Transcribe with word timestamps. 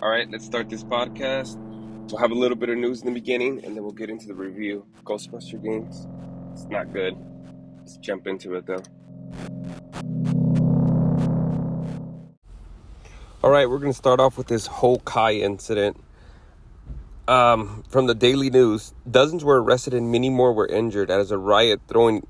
All 0.00 0.08
right, 0.08 0.30
let's 0.30 0.44
start 0.44 0.68
this 0.70 0.84
podcast. 0.84 1.56
We'll 2.10 2.20
have 2.20 2.30
a 2.30 2.34
little 2.34 2.56
bit 2.56 2.68
of 2.68 2.78
news 2.78 3.00
in 3.00 3.06
the 3.06 3.12
beginning, 3.12 3.64
and 3.64 3.76
then 3.76 3.82
we'll 3.82 3.92
get 3.92 4.08
into 4.08 4.26
the 4.26 4.34
review. 4.34 4.86
Ghostbuster 5.04 5.62
games. 5.62 6.06
It's 6.52 6.64
not 6.66 6.92
good. 6.92 7.16
Let's 7.78 7.96
jump 7.96 8.26
into 8.26 8.54
it 8.54 8.66
though. 8.66 8.82
All 13.42 13.50
right, 13.50 13.68
we're 13.68 13.78
going 13.78 13.92
to 13.92 13.96
start 13.96 14.20
off 14.20 14.36
with 14.36 14.46
this 14.46 14.66
whole 14.66 14.98
Kai 15.00 15.34
incident. 15.34 16.02
Um, 17.26 17.84
from 17.88 18.06
the 18.06 18.14
Daily 18.14 18.50
News, 18.50 18.94
dozens 19.08 19.44
were 19.44 19.62
arrested 19.62 19.94
and 19.94 20.10
many 20.10 20.30
more 20.30 20.52
were 20.52 20.66
injured 20.66 21.10
as 21.10 21.30
a 21.30 21.38
riot 21.38 21.80
throwing 21.88 22.26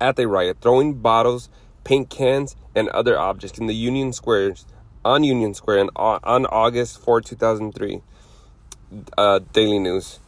at 0.00 0.16
the 0.16 0.26
riot, 0.26 0.58
throwing 0.60 0.94
bottles, 0.94 1.48
paint 1.88 2.10
cans, 2.10 2.54
and 2.74 2.90
other 2.90 3.18
objects 3.18 3.58
in 3.58 3.66
the 3.66 3.74
Union 3.74 4.12
Squares 4.12 4.66
on 5.06 5.24
Union 5.24 5.54
Square 5.54 5.86
on, 5.96 6.44
August 6.44 7.00
4, 7.00 7.22
2003. 7.22 8.02
Uh, 9.16 9.40
Daily 9.54 9.78
News. 9.78 10.20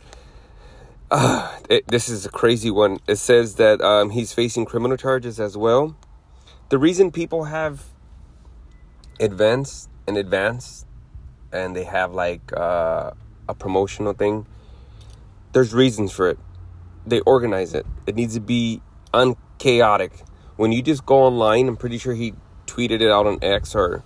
Uh, 1.11 1.59
it, 1.69 1.87
this 1.87 2.09
is 2.09 2.25
a 2.25 2.31
crazy 2.31 2.70
one. 2.70 2.98
It 3.07 3.17
says 3.17 3.57
that 3.57 3.83
um, 3.83 4.09
he's 4.09 4.33
facing 4.33 4.65
criminal 4.65 4.97
charges 4.97 5.39
as 5.39 5.55
well. 5.55 5.95
The 6.70 6.79
reason 6.79 7.12
people 7.12 7.45
have 7.45 7.84
advanced 9.19 9.91
in 10.09 10.17
advance 10.17 10.87
and 11.53 11.77
they 11.77 11.84
have 11.84 12.15
like 12.15 12.56
uh, 12.56 13.11
a 13.47 13.55
promotional 13.55 14.15
thing, 14.15 14.47
there's 15.53 15.75
reasons 15.75 16.11
for 16.11 16.31
it. 16.31 16.39
They 17.06 17.20
organize 17.20 17.75
it. 17.75 17.84
It 18.06 18.15
needs 18.15 18.33
to 18.33 18.41
be 18.41 18.81
unchaotic. 19.12 20.23
When 20.60 20.73
you 20.73 20.82
just 20.82 21.06
go 21.06 21.23
online, 21.23 21.69
I'm 21.69 21.78
pretty 21.78 21.96
sure 21.96 22.12
he 22.12 22.34
tweeted 22.66 23.00
it 23.00 23.10
out 23.10 23.27
on 23.27 23.38
X 23.41 23.74
or 23.74 24.05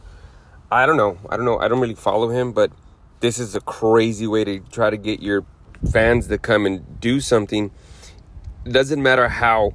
I 0.70 0.86
don't 0.86 0.96
know. 0.96 1.18
I 1.28 1.36
don't 1.36 1.44
know. 1.44 1.58
I 1.58 1.66
don't 1.66 1.80
really 1.80 1.96
follow 1.96 2.28
him, 2.28 2.52
but 2.52 2.70
this 3.18 3.40
is 3.40 3.56
a 3.56 3.60
crazy 3.60 4.28
way 4.28 4.44
to 4.44 4.60
try 4.60 4.88
to 4.88 4.96
get 4.96 5.20
your 5.20 5.44
fans 5.90 6.28
to 6.28 6.38
come 6.38 6.64
and 6.64 7.00
do 7.00 7.18
something. 7.18 7.72
It 8.64 8.72
doesn't 8.72 9.02
matter 9.02 9.28
how 9.28 9.72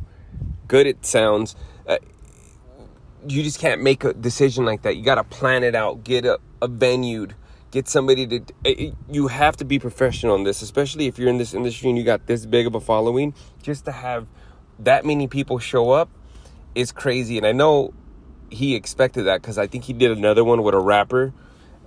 good 0.69 0.87
it 0.87 1.05
sounds. 1.05 1.53
Uh, 1.85 1.97
you 3.27 3.43
just 3.43 3.59
can't 3.59 3.81
make 3.81 4.05
a 4.05 4.13
decision 4.13 4.63
like 4.63 4.83
that. 4.83 4.95
You 4.95 5.03
got 5.03 5.15
to 5.15 5.25
plan 5.25 5.65
it 5.65 5.75
out, 5.75 6.05
get 6.05 6.23
a, 6.23 6.39
a 6.61 6.69
venue, 6.69 7.27
get 7.71 7.89
somebody 7.89 8.25
to. 8.25 8.41
It, 8.63 8.95
you 9.11 9.27
have 9.27 9.57
to 9.57 9.65
be 9.65 9.79
professional 9.79 10.35
in 10.35 10.45
this, 10.45 10.61
especially 10.61 11.07
if 11.07 11.19
you're 11.19 11.27
in 11.27 11.39
this 11.39 11.53
industry 11.53 11.89
and 11.89 11.97
you 11.97 12.05
got 12.05 12.27
this 12.27 12.45
big 12.45 12.67
of 12.67 12.73
a 12.73 12.79
following. 12.79 13.33
Just 13.61 13.83
to 13.83 13.91
have 13.91 14.27
that 14.79 15.03
many 15.03 15.27
people 15.27 15.59
show 15.59 15.91
up 15.91 16.09
is 16.75 16.91
crazy. 16.91 17.37
And 17.37 17.45
I 17.45 17.51
know 17.51 17.93
he 18.49 18.75
expected 18.75 19.23
that 19.23 19.41
because 19.41 19.57
I 19.57 19.67
think 19.67 19.83
he 19.83 19.93
did 19.93 20.11
another 20.11 20.43
one 20.43 20.63
with 20.63 20.73
a 20.73 20.79
rapper, 20.79 21.33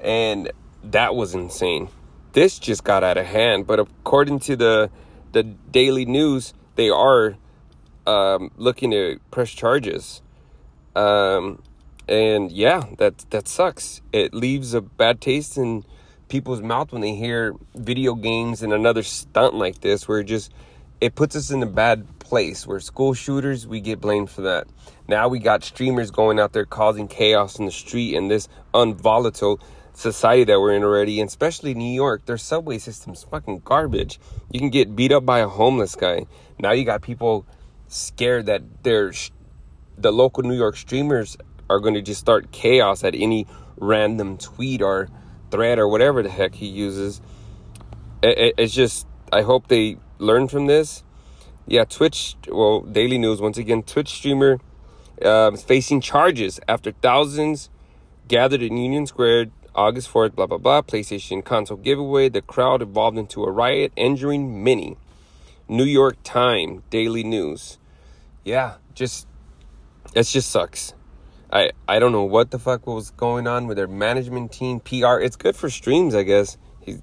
and 0.00 0.50
that 0.84 1.14
was 1.14 1.34
insane. 1.34 1.88
This 2.32 2.58
just 2.58 2.84
got 2.84 3.04
out 3.04 3.18
of 3.18 3.26
hand. 3.26 3.66
But 3.66 3.80
according 3.80 4.40
to 4.40 4.56
the 4.56 4.90
the 5.32 5.42
Daily 5.42 6.04
News, 6.04 6.54
they 6.76 6.90
are 6.90 7.36
um, 8.06 8.50
looking 8.56 8.90
to 8.90 9.18
press 9.30 9.50
charges. 9.50 10.22
Um, 10.94 11.62
and 12.08 12.50
yeah, 12.50 12.84
that 12.98 13.24
that 13.30 13.48
sucks. 13.48 14.02
It 14.12 14.34
leaves 14.34 14.74
a 14.74 14.80
bad 14.80 15.20
taste 15.20 15.56
in 15.56 15.84
people's 16.28 16.62
mouth 16.62 16.92
when 16.92 17.02
they 17.02 17.14
hear 17.14 17.54
video 17.74 18.14
games 18.14 18.62
and 18.62 18.72
another 18.72 19.02
stunt 19.02 19.54
like 19.54 19.80
this, 19.80 20.08
where 20.08 20.20
it 20.20 20.24
just 20.24 20.52
it 21.00 21.14
puts 21.14 21.36
us 21.36 21.50
in 21.50 21.62
a 21.62 21.66
bad 21.66 22.06
place. 22.32 22.66
Where 22.66 22.80
school 22.80 23.12
shooters, 23.12 23.66
we 23.66 23.82
get 23.82 24.00
blamed 24.00 24.30
for 24.30 24.40
that. 24.40 24.66
Now 25.06 25.28
we 25.28 25.38
got 25.38 25.62
streamers 25.62 26.10
going 26.10 26.40
out 26.40 26.54
there 26.54 26.64
causing 26.64 27.06
chaos 27.06 27.58
in 27.58 27.66
the 27.66 27.70
street 27.70 28.14
in 28.14 28.28
this 28.28 28.48
unvolatile 28.72 29.60
society 29.92 30.44
that 30.44 30.58
we're 30.58 30.72
in 30.72 30.82
already, 30.82 31.20
and 31.20 31.28
especially 31.28 31.74
New 31.74 31.92
York. 31.92 32.24
Their 32.24 32.38
subway 32.38 32.78
system's 32.78 33.22
fucking 33.22 33.60
garbage. 33.66 34.18
You 34.50 34.60
can 34.60 34.70
get 34.70 34.96
beat 34.96 35.12
up 35.12 35.26
by 35.26 35.40
a 35.40 35.46
homeless 35.46 35.94
guy. 35.94 36.24
Now 36.58 36.72
you 36.72 36.86
got 36.86 37.02
people 37.02 37.44
scared 37.88 38.46
that 38.46 38.62
they're 38.82 39.12
the 39.98 40.10
local 40.10 40.42
New 40.42 40.56
York 40.56 40.78
streamers 40.78 41.36
are 41.68 41.80
going 41.80 41.92
to 41.92 42.00
just 42.00 42.20
start 42.20 42.50
chaos 42.50 43.04
at 43.04 43.14
any 43.14 43.46
random 43.76 44.38
tweet 44.38 44.80
or 44.80 45.10
thread 45.50 45.78
or 45.78 45.86
whatever 45.86 46.22
the 46.22 46.30
heck 46.30 46.54
he 46.54 46.66
uses. 46.66 47.20
It, 48.22 48.38
it, 48.38 48.54
it's 48.56 48.72
just, 48.72 49.06
I 49.30 49.42
hope 49.42 49.68
they 49.68 49.98
learn 50.16 50.48
from 50.48 50.64
this. 50.64 51.04
Yeah, 51.66 51.84
Twitch, 51.84 52.36
well, 52.48 52.80
Daily 52.80 53.18
News, 53.18 53.40
once 53.40 53.58
again, 53.58 53.82
Twitch 53.82 54.08
streamer 54.08 54.58
uh, 55.22 55.52
facing 55.52 56.00
charges 56.00 56.58
after 56.68 56.92
thousands 56.92 57.70
gathered 58.28 58.62
in 58.62 58.76
Union 58.76 59.06
Square 59.06 59.46
August 59.74 60.12
4th, 60.12 60.34
blah, 60.34 60.46
blah, 60.46 60.58
blah. 60.58 60.82
PlayStation 60.82 61.44
console 61.44 61.76
giveaway. 61.76 62.28
The 62.28 62.42
crowd 62.42 62.82
evolved 62.82 63.16
into 63.16 63.44
a 63.44 63.50
riot, 63.50 63.92
injuring 63.96 64.62
many. 64.62 64.96
New 65.68 65.84
York 65.84 66.16
Times, 66.22 66.82
Daily 66.90 67.24
News. 67.24 67.78
Yeah, 68.44 68.74
just 68.94 69.26
it 70.14 70.24
just 70.24 70.50
sucks. 70.50 70.94
I 71.50 71.70
I 71.88 71.98
don't 71.98 72.12
know 72.12 72.24
what 72.24 72.50
the 72.50 72.58
fuck 72.58 72.86
was 72.86 73.10
going 73.10 73.46
on 73.46 73.66
with 73.66 73.76
their 73.76 73.86
management 73.86 74.52
team, 74.52 74.80
PR. 74.80 75.20
It's 75.20 75.36
good 75.36 75.56
for 75.56 75.70
streams, 75.70 76.14
I 76.14 76.24
guess. 76.24 76.58
He 76.80 76.98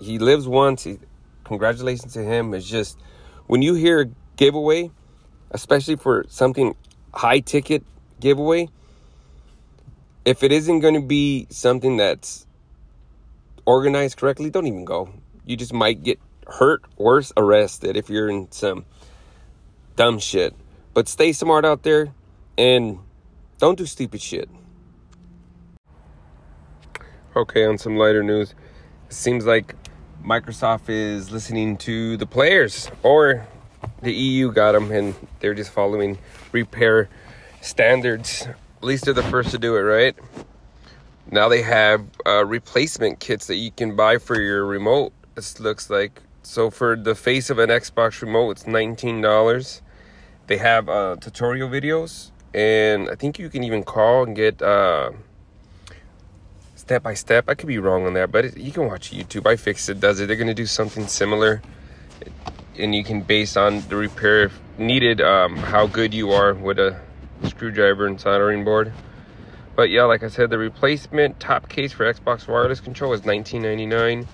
he 0.00 0.18
lives 0.18 0.46
once. 0.46 0.84
He, 0.84 0.98
congratulations 1.44 2.14
to 2.14 2.22
him. 2.22 2.54
It's 2.54 2.66
just 2.66 2.98
when 3.46 3.62
you 3.62 3.74
hear 3.74 4.00
a 4.02 4.06
giveaway, 4.36 4.90
especially 5.50 5.96
for 5.96 6.24
something 6.28 6.74
high 7.12 7.40
ticket 7.40 7.84
giveaway, 8.20 8.68
if 10.24 10.42
it 10.42 10.52
isn't 10.52 10.80
going 10.80 10.94
to 10.94 11.02
be 11.02 11.46
something 11.50 11.96
that's 11.96 12.46
organized 13.66 14.16
correctly, 14.16 14.50
don't 14.50 14.66
even 14.66 14.84
go. 14.84 15.12
You 15.44 15.56
just 15.56 15.72
might 15.72 16.02
get 16.02 16.18
hurt, 16.46 16.82
worse, 16.96 17.32
arrested 17.36 17.96
if 17.96 18.08
you're 18.08 18.30
in 18.30 18.50
some 18.50 18.84
dumb 19.96 20.18
shit. 20.18 20.54
But 20.94 21.08
stay 21.08 21.32
smart 21.32 21.64
out 21.64 21.82
there 21.82 22.14
and 22.56 22.98
don't 23.58 23.76
do 23.76 23.86
stupid 23.86 24.20
shit. 24.20 24.48
Okay, 27.36 27.66
on 27.66 27.78
some 27.78 27.96
lighter 27.96 28.22
news, 28.22 28.54
it 29.08 29.12
seems 29.12 29.44
like 29.44 29.74
Microsoft 30.24 30.88
is 30.88 31.30
listening 31.30 31.76
to 31.76 32.16
the 32.16 32.24
players, 32.24 32.90
or 33.02 33.46
the 34.00 34.12
EU 34.12 34.50
got 34.50 34.72
them 34.72 34.90
and 34.90 35.14
they're 35.40 35.52
just 35.52 35.70
following 35.70 36.16
repair 36.50 37.10
standards. 37.60 38.48
At 38.78 38.84
least 38.84 39.04
they're 39.04 39.12
the 39.12 39.22
first 39.24 39.50
to 39.50 39.58
do 39.58 39.76
it, 39.76 39.80
right? 39.80 40.16
Now 41.30 41.48
they 41.48 41.60
have 41.60 42.06
uh, 42.26 42.46
replacement 42.46 43.20
kits 43.20 43.48
that 43.48 43.56
you 43.56 43.70
can 43.70 43.96
buy 43.96 44.16
for 44.16 44.40
your 44.40 44.64
remote. 44.64 45.12
This 45.34 45.60
looks 45.60 45.90
like 45.90 46.22
so 46.42 46.70
for 46.70 46.96
the 46.96 47.14
face 47.14 47.50
of 47.50 47.58
an 47.58 47.68
Xbox 47.68 48.22
remote, 48.22 48.52
it's 48.52 48.66
nineteen 48.66 49.20
dollars. 49.20 49.82
They 50.46 50.56
have 50.56 50.88
uh, 50.88 51.16
tutorial 51.20 51.68
videos 51.68 52.30
and 52.54 53.10
I 53.10 53.14
think 53.14 53.38
you 53.38 53.50
can 53.50 53.62
even 53.62 53.82
call 53.82 54.24
and 54.24 54.34
get 54.34 54.62
uh, 54.62 55.10
step 56.84 57.02
by 57.02 57.14
step. 57.14 57.48
I 57.48 57.54
could 57.54 57.66
be 57.66 57.78
wrong 57.78 58.04
on 58.04 58.12
that, 58.12 58.30
but 58.30 58.44
it, 58.44 58.58
you 58.58 58.70
can 58.70 58.86
watch 58.86 59.10
YouTube. 59.10 59.42
iFixit 59.42 60.00
does 60.00 60.20
it. 60.20 60.26
They're 60.26 60.36
gonna 60.36 60.52
do 60.52 60.66
something 60.66 61.06
similar, 61.06 61.62
and 62.78 62.94
you 62.94 63.02
can 63.02 63.22
base 63.22 63.56
on 63.56 63.80
the 63.88 63.96
repair 63.96 64.50
needed 64.76 65.22
um, 65.22 65.56
how 65.56 65.86
good 65.86 66.12
you 66.12 66.32
are 66.32 66.52
with 66.52 66.78
a 66.78 67.00
screwdriver 67.44 68.06
and 68.06 68.20
soldering 68.20 68.64
board. 68.64 68.92
But 69.74 69.88
yeah, 69.88 70.04
like 70.04 70.22
I 70.22 70.28
said, 70.28 70.50
the 70.50 70.58
replacement 70.58 71.40
top 71.40 71.70
case 71.70 71.92
for 71.92 72.12
Xbox 72.12 72.46
wireless 72.46 72.80
control 72.80 73.14
is 73.14 73.22
$19.99. 73.22 74.26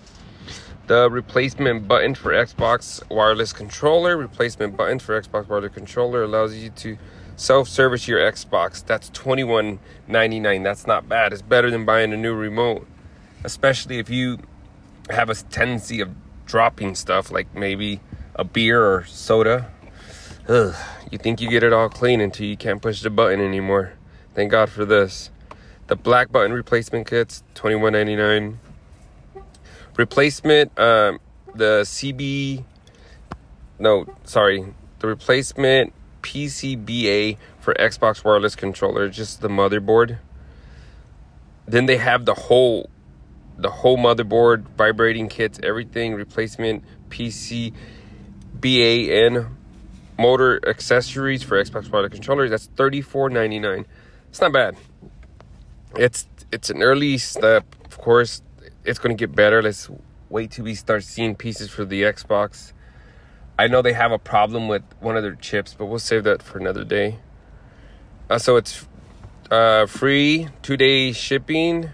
The 0.88 1.08
replacement 1.08 1.86
button 1.86 2.16
for 2.16 2.32
Xbox 2.32 3.00
wireless 3.08 3.52
controller, 3.52 4.16
replacement 4.16 4.76
button 4.76 4.98
for 4.98 5.20
Xbox 5.20 5.48
wireless 5.48 5.72
controller 5.72 6.24
allows 6.24 6.56
you 6.56 6.70
to 6.70 6.98
self-service 7.40 8.06
your 8.06 8.20
Xbox. 8.20 8.84
That's 8.84 9.08
$21.99. 9.10 10.62
That's 10.62 10.86
not 10.86 11.08
bad. 11.08 11.32
It's 11.32 11.40
better 11.40 11.70
than 11.70 11.86
buying 11.86 12.12
a 12.12 12.16
new 12.16 12.34
remote, 12.34 12.86
especially 13.44 13.98
if 13.98 14.10
you 14.10 14.38
have 15.08 15.30
a 15.30 15.34
tendency 15.34 16.00
of 16.00 16.10
dropping 16.44 16.94
stuff 16.94 17.30
like 17.30 17.54
maybe 17.54 18.00
a 18.34 18.44
beer 18.44 18.84
or 18.84 19.04
soda. 19.06 19.70
Ugh, 20.48 20.74
you 21.10 21.16
think 21.16 21.40
you 21.40 21.48
get 21.48 21.62
it 21.62 21.72
all 21.72 21.88
clean 21.88 22.20
until 22.20 22.46
you 22.46 22.58
can't 22.58 22.82
push 22.82 23.00
the 23.00 23.10
button 23.10 23.40
anymore. 23.40 23.94
Thank 24.34 24.50
God 24.50 24.68
for 24.68 24.84
this. 24.84 25.30
The 25.86 25.96
black 25.96 26.30
button 26.30 26.52
replacement 26.52 27.06
kits, 27.06 27.42
$21.99. 27.54 28.56
Replacement, 29.96 30.78
um, 30.78 31.18
the 31.54 31.82
CB, 31.84 32.64
no, 33.78 34.06
sorry, 34.24 34.74
the 34.98 35.06
replacement 35.06 35.94
PCBA 36.22 37.36
for 37.58 37.74
Xbox 37.74 38.24
wireless 38.24 38.54
controller, 38.56 39.08
just 39.08 39.40
the 39.40 39.48
motherboard. 39.48 40.18
Then 41.66 41.86
they 41.86 41.96
have 41.98 42.24
the 42.24 42.34
whole 42.34 42.90
the 43.56 43.70
whole 43.70 43.98
motherboard, 43.98 44.62
vibrating 44.76 45.28
kits, 45.28 45.60
everything, 45.62 46.14
replacement 46.14 46.82
PCBA 47.10 47.74
and 49.26 49.46
motor 50.18 50.60
accessories 50.66 51.42
for 51.42 51.62
Xbox 51.62 51.90
wireless 51.90 52.12
controllers. 52.12 52.50
That's 52.50 52.68
$34.99. 52.68 53.84
it's 54.28 54.40
not 54.40 54.52
bad. 54.52 54.76
It's 55.96 56.26
it's 56.52 56.70
an 56.70 56.82
early 56.82 57.18
step. 57.18 57.64
Of 57.84 57.98
course, 57.98 58.42
it's 58.84 58.98
going 58.98 59.16
to 59.16 59.20
get 59.20 59.34
better. 59.34 59.62
Let's 59.62 59.90
wait 60.28 60.52
till 60.52 60.64
we 60.64 60.74
start 60.74 61.04
seeing 61.04 61.34
pieces 61.34 61.70
for 61.70 61.84
the 61.84 62.02
Xbox. 62.02 62.72
I 63.60 63.66
know 63.66 63.82
they 63.82 63.92
have 63.92 64.10
a 64.10 64.18
problem 64.18 64.68
with 64.68 64.84
one 65.00 65.18
of 65.18 65.22
their 65.22 65.34
chips, 65.34 65.74
but 65.76 65.84
we'll 65.84 65.98
save 65.98 66.24
that 66.24 66.42
for 66.42 66.56
another 66.56 66.82
day. 66.82 67.18
Uh, 68.30 68.38
so 68.38 68.56
it's 68.56 68.86
uh, 69.50 69.84
free 69.84 70.48
two 70.62 70.78
day 70.78 71.12
shipping. 71.12 71.90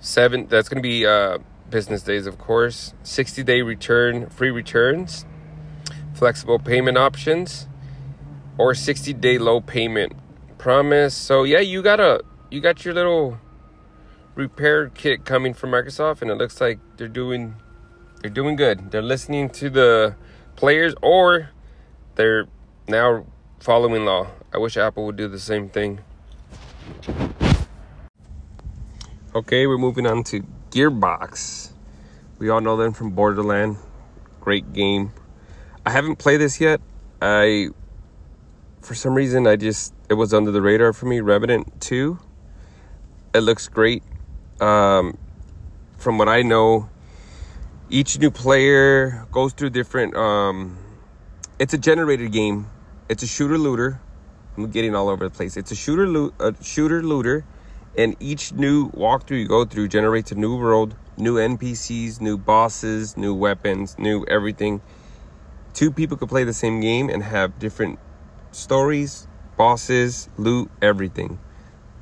Seven. 0.00 0.48
That's 0.48 0.68
going 0.68 0.82
to 0.82 0.88
be 0.88 1.06
uh, 1.06 1.38
business 1.70 2.02
days, 2.02 2.26
of 2.26 2.36
course. 2.36 2.94
Sixty 3.04 3.44
day 3.44 3.62
return, 3.62 4.28
free 4.28 4.50
returns, 4.50 5.24
flexible 6.14 6.58
payment 6.58 6.98
options, 6.98 7.68
or 8.58 8.74
sixty 8.74 9.12
day 9.12 9.38
low 9.38 9.60
payment 9.60 10.14
promise. 10.58 11.14
So 11.14 11.44
yeah, 11.44 11.60
you 11.60 11.80
got 11.80 12.00
a 12.00 12.24
you 12.50 12.60
got 12.60 12.84
your 12.84 12.94
little 12.94 13.38
repair 14.34 14.88
kit 14.88 15.24
coming 15.24 15.54
from 15.54 15.70
Microsoft, 15.70 16.22
and 16.22 16.28
it 16.28 16.38
looks 16.38 16.60
like 16.60 16.80
they're 16.96 17.06
doing 17.06 17.54
they're 18.20 18.32
doing 18.32 18.56
good. 18.56 18.90
They're 18.90 19.00
listening 19.00 19.48
to 19.50 19.70
the 19.70 20.16
players 20.60 20.94
or 21.00 21.48
they're 22.16 22.46
now 22.86 23.24
following 23.60 24.04
law. 24.04 24.26
I 24.52 24.58
wish 24.58 24.76
Apple 24.76 25.06
would 25.06 25.16
do 25.16 25.26
the 25.26 25.38
same 25.38 25.70
thing. 25.70 26.00
Okay, 29.34 29.66
we're 29.66 29.78
moving 29.78 30.06
on 30.06 30.22
to 30.24 30.44
Gearbox. 30.70 31.70
We 32.38 32.50
all 32.50 32.60
know 32.60 32.76
them 32.76 32.92
from 32.92 33.10
Borderland. 33.12 33.78
Great 34.40 34.74
game. 34.74 35.12
I 35.86 35.92
haven't 35.92 36.16
played 36.16 36.42
this 36.42 36.60
yet. 36.60 36.82
I, 37.22 37.68
for 38.82 38.94
some 38.94 39.14
reason, 39.14 39.46
I 39.46 39.56
just, 39.56 39.94
it 40.10 40.14
was 40.14 40.34
under 40.34 40.50
the 40.50 40.60
radar 40.60 40.92
for 40.92 41.06
me. 41.06 41.20
Remnant 41.20 41.80
2. 41.80 42.18
It 43.32 43.40
looks 43.40 43.66
great. 43.66 44.02
Um, 44.60 45.16
from 45.96 46.18
what 46.18 46.28
I 46.28 46.42
know, 46.42 46.90
each 47.90 48.18
new 48.20 48.30
player 48.30 49.26
goes 49.32 49.52
through 49.52 49.70
different 49.70 50.16
um 50.16 50.78
it's 51.58 51.74
a 51.74 51.78
generated 51.78 52.32
game. 52.32 52.70
It's 53.10 53.22
a 53.22 53.26
shooter 53.26 53.58
looter. 53.58 54.00
I'm 54.56 54.70
getting 54.70 54.94
all 54.94 55.10
over 55.10 55.28
the 55.28 55.34
place. 55.34 55.56
It's 55.56 55.70
a 55.72 55.74
shooter 55.74 56.06
lo- 56.06 56.32
a 56.38 56.54
shooter 56.62 57.02
looter 57.02 57.44
and 57.98 58.16
each 58.20 58.52
new 58.52 58.90
walkthrough 58.92 59.40
you 59.40 59.48
go 59.48 59.64
through 59.64 59.88
generates 59.88 60.30
a 60.30 60.36
new 60.36 60.56
world 60.56 60.94
new 61.16 61.34
npcs 61.34 62.20
new 62.20 62.38
bosses 62.38 63.16
new 63.16 63.34
weapons 63.34 63.98
new 63.98 64.24
everything. 64.26 64.80
Two 65.74 65.90
people 65.90 66.16
could 66.16 66.28
play 66.28 66.44
the 66.44 66.54
same 66.54 66.80
game 66.80 67.10
and 67.10 67.22
have 67.22 67.58
different 67.58 67.98
stories 68.52 69.26
bosses 69.56 70.28
loot 70.38 70.70
everything. 70.80 71.38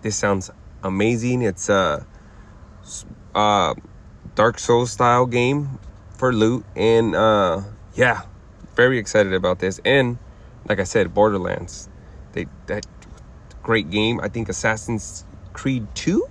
This 0.02 0.16
sounds 0.16 0.50
amazing. 0.82 1.42
It's 1.42 1.68
a 1.68 2.06
uh, 3.34 3.38
uh 3.38 3.74
Dark 4.38 4.60
Souls 4.60 4.92
style 4.92 5.26
game 5.26 5.80
for 6.16 6.32
loot. 6.32 6.64
And 6.76 7.16
uh, 7.16 7.62
yeah, 7.94 8.20
very 8.76 8.96
excited 8.96 9.32
about 9.32 9.58
this. 9.58 9.80
And 9.84 10.16
like 10.68 10.78
I 10.78 10.84
said, 10.84 11.12
Borderlands. 11.12 11.88
They 12.34 12.46
that 12.66 12.86
great 13.64 13.90
game. 13.90 14.20
I 14.20 14.28
think 14.28 14.48
Assassin's 14.48 15.24
Creed 15.54 15.88
2. 15.96 16.24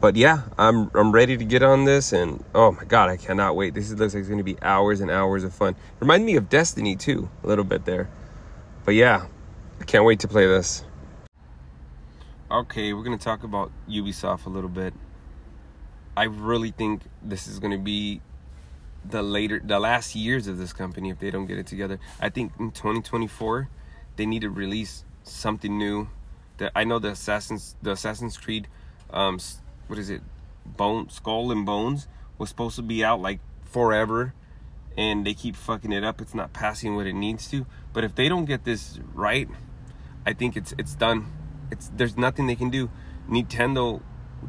But 0.00 0.16
yeah, 0.16 0.42
I'm 0.58 0.90
I'm 0.94 1.12
ready 1.12 1.36
to 1.36 1.44
get 1.44 1.62
on 1.62 1.84
this 1.84 2.12
and 2.12 2.44
oh 2.56 2.72
my 2.72 2.82
god, 2.82 3.08
I 3.08 3.18
cannot 3.18 3.54
wait. 3.54 3.74
This 3.74 3.92
looks 3.92 4.12
like 4.12 4.22
it's 4.22 4.28
gonna 4.28 4.42
be 4.42 4.60
hours 4.60 5.00
and 5.00 5.12
hours 5.12 5.44
of 5.44 5.54
fun. 5.54 5.76
Remind 6.00 6.26
me 6.26 6.34
of 6.34 6.48
Destiny 6.48 6.96
too, 6.96 7.30
a 7.44 7.46
little 7.46 7.62
bit 7.62 7.84
there. 7.84 8.10
But 8.84 8.96
yeah, 8.96 9.26
I 9.80 9.84
can't 9.84 10.04
wait 10.04 10.18
to 10.20 10.28
play 10.28 10.48
this. 10.48 10.84
Okay, 12.50 12.92
we're 12.92 13.04
gonna 13.04 13.16
talk 13.16 13.44
about 13.44 13.70
Ubisoft 13.88 14.46
a 14.46 14.50
little 14.50 14.68
bit. 14.68 14.92
I 16.16 16.24
really 16.24 16.70
think 16.70 17.02
this 17.22 17.46
is 17.46 17.58
going 17.58 17.72
to 17.72 17.78
be 17.78 18.20
the 19.04 19.22
later 19.22 19.60
the 19.62 19.78
last 19.78 20.14
years 20.14 20.46
of 20.46 20.58
this 20.58 20.72
company 20.72 21.10
if 21.10 21.18
they 21.18 21.30
don't 21.30 21.46
get 21.46 21.58
it 21.58 21.66
together. 21.66 21.98
I 22.20 22.30
think 22.30 22.52
in 22.58 22.70
2024 22.70 23.68
they 24.16 24.26
need 24.26 24.42
to 24.42 24.50
release 24.50 25.04
something 25.24 25.76
new. 25.76 26.08
That 26.58 26.72
I 26.74 26.84
know 26.84 26.98
the 26.98 27.10
Assassin's 27.10 27.74
the 27.82 27.92
Assassin's 27.92 28.36
Creed 28.36 28.68
um 29.10 29.38
what 29.88 29.98
is 29.98 30.08
it? 30.08 30.22
Bone 30.64 31.10
Skull 31.10 31.50
and 31.50 31.66
Bones 31.66 32.08
was 32.38 32.48
supposed 32.48 32.76
to 32.76 32.82
be 32.82 33.04
out 33.04 33.20
like 33.20 33.40
forever 33.64 34.34
and 34.96 35.26
they 35.26 35.34
keep 35.34 35.56
fucking 35.56 35.92
it 35.92 36.04
up. 36.04 36.20
It's 36.20 36.34
not 36.34 36.52
passing 36.52 36.94
what 36.96 37.06
it 37.06 37.14
needs 37.14 37.48
to. 37.50 37.66
But 37.92 38.04
if 38.04 38.14
they 38.14 38.28
don't 38.28 38.44
get 38.44 38.64
this 38.64 39.00
right, 39.12 39.48
I 40.24 40.32
think 40.32 40.56
it's 40.56 40.72
it's 40.78 40.94
done. 40.94 41.26
It's 41.70 41.90
there's 41.94 42.16
nothing 42.16 42.46
they 42.46 42.56
can 42.56 42.70
do. 42.70 42.90
Nintendo 43.28 44.02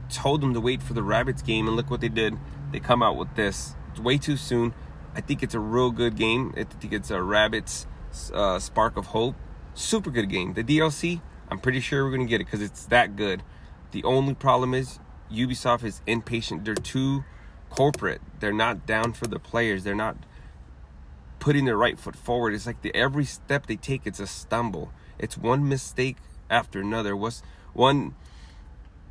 told 0.09 0.42
them 0.42 0.53
to 0.53 0.62
wait 0.62 0.81
for 0.81 0.94
the 0.94 1.01
Rabbids 1.01 1.45
game, 1.45 1.68
and 1.68 1.75
look 1.75 1.89
what 1.89 2.01
they 2.01 2.09
did. 2.09 2.38
They 2.71 2.80
come 2.80 3.01
out 3.01 3.18
with 3.18 3.36
this. 3.36 3.75
It's 3.92 4.00
way 4.00 4.18
too 4.18 4.38
soon. 4.38 4.74
I 5.15 5.21
think 5.21 5.42
it's 5.44 5.53
a 5.53 5.59
real 5.59 5.92
good 5.92 6.15
game. 6.15 6.53
I 6.57 6.63
think 6.63 6.94
it's 6.94 7.09
a 7.09 7.15
Rabbids 7.15 7.86
uh, 8.33 8.59
Spark 8.59 8.97
of 8.97 9.07
Hope. 9.07 9.36
Super 9.74 10.09
good 10.09 10.30
game. 10.30 10.53
The 10.53 10.63
DLC, 10.63 11.21
I'm 11.50 11.59
pretty 11.59 11.80
sure 11.80 12.03
we're 12.03 12.12
gonna 12.12 12.25
get 12.25 12.42
it 12.42 12.45
because 12.45 12.62
it's 12.62 12.86
that 12.86 13.15
good. 13.15 13.44
The 13.92 14.03
only 14.03 14.33
problem 14.33 14.74
is 14.74 15.00
Ubisoft 15.31 15.83
is 15.83 16.01
impatient. 16.06 16.65
They're 16.65 16.75
too 16.75 17.24
corporate. 17.69 18.21
They're 18.39 18.53
not 18.53 18.86
down 18.86 19.13
for 19.13 19.27
the 19.27 19.39
players. 19.39 19.83
They're 19.83 19.95
not 19.95 20.18
putting 21.39 21.65
their 21.65 21.77
right 21.77 22.00
foot 22.00 22.15
forward. 22.15 22.53
It's 22.53 22.65
like 22.65 22.81
the, 22.81 22.94
every 22.95 23.25
step 23.25 23.68
they 23.68 23.75
take, 23.75 24.01
it's 24.06 24.19
a 24.19 24.27
stumble. 24.27 24.92
It's 25.19 25.38
one 25.38 25.68
mistake 25.68 26.18
after 26.50 26.80
another. 26.80 27.15
Was 27.15 27.44
one 27.74 28.15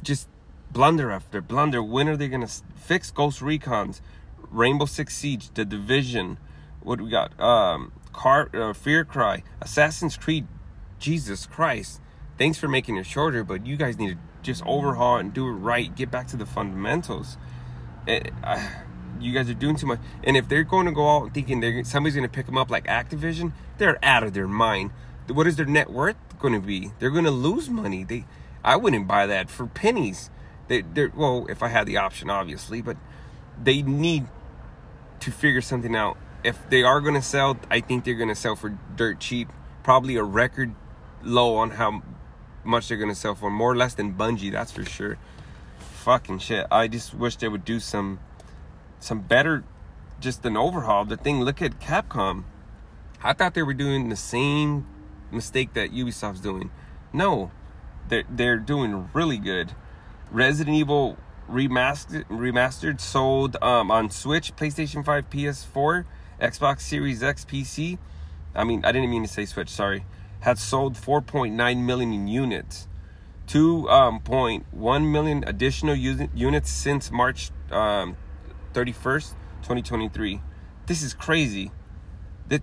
just 0.02 0.28
blunder 0.74 1.10
after 1.10 1.40
blunder. 1.40 1.82
When 1.82 2.08
are 2.08 2.16
they 2.16 2.28
gonna 2.28 2.48
fix 2.74 3.10
Ghost 3.10 3.40
Recon's, 3.40 4.02
Rainbow 4.50 4.84
Six 4.84 5.16
Siege, 5.16 5.48
The 5.54 5.64
Division? 5.64 6.38
What 6.82 7.00
we 7.00 7.08
got? 7.08 7.38
Um, 7.40 7.92
Car, 8.12 8.50
uh, 8.52 8.74
Far 8.74 9.04
Cry, 9.04 9.42
Assassin's 9.62 10.18
Creed. 10.18 10.46
Jesus 10.98 11.46
Christ! 11.46 12.00
Thanks 12.36 12.58
for 12.58 12.68
making 12.68 12.96
it 12.96 13.06
shorter, 13.06 13.44
but 13.44 13.66
you 13.66 13.76
guys 13.76 13.98
need 13.98 14.10
to 14.10 14.18
just 14.42 14.62
overhaul 14.66 15.16
and 15.16 15.32
do 15.32 15.46
it 15.48 15.52
right. 15.52 15.94
Get 15.94 16.10
back 16.10 16.26
to 16.28 16.36
the 16.36 16.46
fundamentals. 16.46 17.36
It, 18.06 18.32
uh, 18.42 18.68
you 19.20 19.32
guys 19.32 19.48
are 19.48 19.54
doing 19.54 19.76
too 19.76 19.86
much. 19.86 20.00
And 20.22 20.36
if 20.36 20.48
they're 20.48 20.64
going 20.64 20.86
to 20.86 20.92
go 20.92 21.08
out 21.08 21.32
thinking 21.32 21.60
they're 21.60 21.84
somebody's 21.84 22.14
going 22.14 22.28
to 22.28 22.32
pick 22.32 22.46
them 22.46 22.58
up 22.58 22.70
like 22.70 22.86
Activision, 22.86 23.52
they're 23.78 23.98
out 24.04 24.22
of 24.22 24.34
their 24.34 24.48
mind. 24.48 24.90
What 25.28 25.46
is 25.46 25.56
their 25.56 25.66
net 25.66 25.90
worth 25.90 26.16
going 26.38 26.54
to 26.54 26.60
be? 26.60 26.90
They're 26.98 27.10
going 27.10 27.24
to 27.24 27.30
lose 27.30 27.70
money. 27.70 28.04
They, 28.04 28.26
I 28.62 28.76
wouldn't 28.76 29.06
buy 29.06 29.26
that 29.26 29.48
for 29.48 29.66
pennies. 29.66 30.30
They, 30.68 30.82
they're 30.82 31.12
well, 31.14 31.46
if 31.48 31.62
I 31.62 31.68
had 31.68 31.86
the 31.86 31.96
option, 31.96 32.30
obviously, 32.30 32.80
but 32.80 32.96
they 33.62 33.82
need 33.82 34.26
to 35.20 35.30
figure 35.30 35.60
something 35.60 35.94
out. 35.94 36.16
If 36.42 36.58
they 36.68 36.82
are 36.82 37.00
going 37.00 37.14
to 37.14 37.22
sell, 37.22 37.58
I 37.70 37.80
think 37.80 38.04
they're 38.04 38.14
going 38.14 38.28
to 38.28 38.34
sell 38.34 38.56
for 38.56 38.78
dirt 38.96 39.20
cheap, 39.20 39.48
probably 39.82 40.16
a 40.16 40.22
record 40.22 40.74
low 41.22 41.56
on 41.56 41.70
how 41.70 42.02
much 42.64 42.88
they're 42.88 42.98
going 42.98 43.10
to 43.10 43.14
sell 43.14 43.34
for, 43.34 43.50
more 43.50 43.72
or 43.72 43.76
less 43.76 43.94
than 43.94 44.14
Bungie, 44.14 44.52
that's 44.52 44.72
for 44.72 44.84
sure. 44.84 45.18
Fucking 45.78 46.38
shit. 46.38 46.66
I 46.70 46.88
just 46.88 47.14
wish 47.14 47.36
they 47.36 47.48
would 47.48 47.64
do 47.64 47.80
some 47.80 48.20
some 49.00 49.20
better 49.20 49.64
just 50.20 50.44
an 50.44 50.56
overhaul 50.56 51.04
the 51.04 51.16
thing. 51.16 51.40
Look 51.40 51.60
at 51.60 51.80
Capcom. 51.80 52.44
I 53.22 53.32
thought 53.32 53.54
they 53.54 53.62
were 53.62 53.74
doing 53.74 54.08
the 54.08 54.16
same 54.16 54.86
mistake 55.30 55.74
that 55.74 55.92
Ubisoft's 55.92 56.40
doing. 56.40 56.70
No, 57.12 57.50
they're, 58.08 58.24
they're 58.28 58.58
doing 58.58 59.08
really 59.12 59.38
good. 59.38 59.72
Resident 60.34 60.76
Evil 60.76 61.16
remastered, 61.48 62.24
remastered 62.24 63.00
sold 63.00 63.56
um, 63.62 63.92
on 63.92 64.10
Switch, 64.10 64.56
PlayStation 64.56 65.04
5, 65.04 65.30
PS4, 65.30 66.04
Xbox 66.40 66.80
Series 66.80 67.22
X, 67.22 67.44
PC. 67.44 67.98
I 68.52 68.64
mean, 68.64 68.84
I 68.84 68.90
didn't 68.90 69.10
mean 69.10 69.22
to 69.22 69.28
say 69.28 69.44
Switch, 69.44 69.68
sorry. 69.68 70.04
Had 70.40 70.58
sold 70.58 70.94
4.9 70.94 71.84
million 71.84 72.26
units. 72.26 72.88
2.1 73.46 74.66
um, 74.74 75.12
million 75.12 75.44
additional 75.46 75.94
units 75.94 76.68
since 76.68 77.12
March 77.12 77.52
um, 77.70 78.16
31st, 78.72 79.34
2023. 79.62 80.40
This 80.86 81.02
is 81.02 81.14
crazy. 81.14 81.70
That 82.48 82.62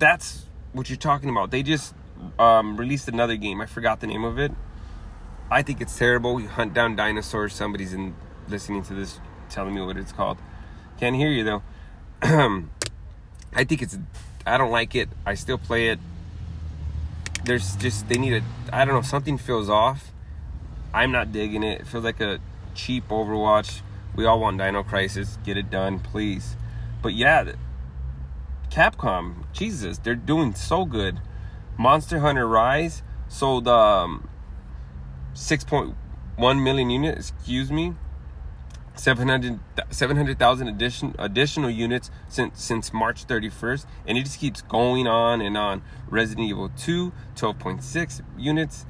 that's 0.00 0.46
what 0.72 0.90
you're 0.90 0.96
talking 0.96 1.30
about. 1.30 1.52
They 1.52 1.62
just 1.62 1.94
um, 2.40 2.76
released 2.76 3.06
another 3.06 3.36
game. 3.36 3.60
I 3.60 3.66
forgot 3.66 4.00
the 4.00 4.08
name 4.08 4.24
of 4.24 4.40
it. 4.40 4.50
I 5.52 5.60
think 5.60 5.82
it's 5.82 5.98
terrible. 5.98 6.40
You 6.40 6.48
hunt 6.48 6.72
down 6.72 6.96
dinosaurs. 6.96 7.52
Somebody's 7.52 7.92
in 7.92 8.14
listening 8.48 8.82
to 8.84 8.94
this 8.94 9.20
telling 9.50 9.74
me 9.74 9.82
what 9.82 9.98
it's 9.98 10.10
called. 10.10 10.38
Can't 10.98 11.14
hear 11.14 11.28
you 11.28 11.44
though. 11.44 11.62
I 12.22 13.64
think 13.64 13.82
it's. 13.82 13.98
I 14.46 14.56
don't 14.56 14.70
like 14.70 14.94
it. 14.94 15.10
I 15.26 15.34
still 15.34 15.58
play 15.58 15.90
it. 15.90 15.98
There's 17.44 17.76
just 17.76 18.08
they 18.08 18.16
need 18.16 18.42
a. 18.42 18.42
I 18.72 18.86
don't 18.86 18.94
know. 18.94 19.02
Something 19.02 19.36
feels 19.36 19.68
off. 19.68 20.10
I'm 20.94 21.12
not 21.12 21.32
digging 21.32 21.62
it. 21.62 21.82
It 21.82 21.86
feels 21.86 22.04
like 22.04 22.20
a 22.20 22.38
cheap 22.74 23.08
Overwatch. 23.08 23.82
We 24.16 24.24
all 24.24 24.40
want 24.40 24.56
Dino 24.56 24.82
Crisis. 24.82 25.36
Get 25.44 25.58
it 25.58 25.70
done, 25.70 25.98
please. 25.98 26.56
But 27.02 27.12
yeah, 27.12 27.52
Capcom, 28.70 29.44
Jesus, 29.52 29.98
they're 29.98 30.14
doing 30.14 30.54
so 30.54 30.86
good. 30.86 31.20
Monster 31.76 32.20
Hunter 32.20 32.48
Rise 32.48 33.02
sold 33.28 33.68
um 33.68 34.28
6.1 35.34 36.62
million 36.62 36.90
units, 36.90 37.30
excuse 37.30 37.70
me. 37.70 37.94
700 38.94 39.58
700,000 39.90 40.68
addition, 40.68 41.14
additional 41.18 41.70
units 41.70 42.10
since 42.28 42.62
since 42.62 42.92
March 42.92 43.26
31st 43.26 43.86
and 44.06 44.18
it 44.18 44.24
just 44.24 44.38
keeps 44.38 44.60
going 44.60 45.06
on 45.06 45.40
and 45.40 45.56
on. 45.56 45.82
Resident 46.08 46.46
Evil 46.46 46.70
2 46.76 47.10
12.6 47.34 48.20
units. 48.36 48.84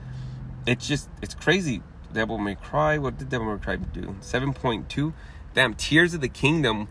It's 0.66 0.88
just 0.88 1.08
it's 1.22 1.34
crazy. 1.34 1.82
Devil 2.12 2.38
May 2.38 2.56
Cry, 2.56 2.98
what 2.98 3.16
did 3.16 3.28
Devil 3.28 3.54
May 3.54 3.62
Cry 3.62 3.76
do? 3.76 4.16
7.2. 4.20 5.12
Damn, 5.54 5.74
Tears 5.74 6.14
of 6.14 6.20
the 6.20 6.28
Kingdom 6.28 6.88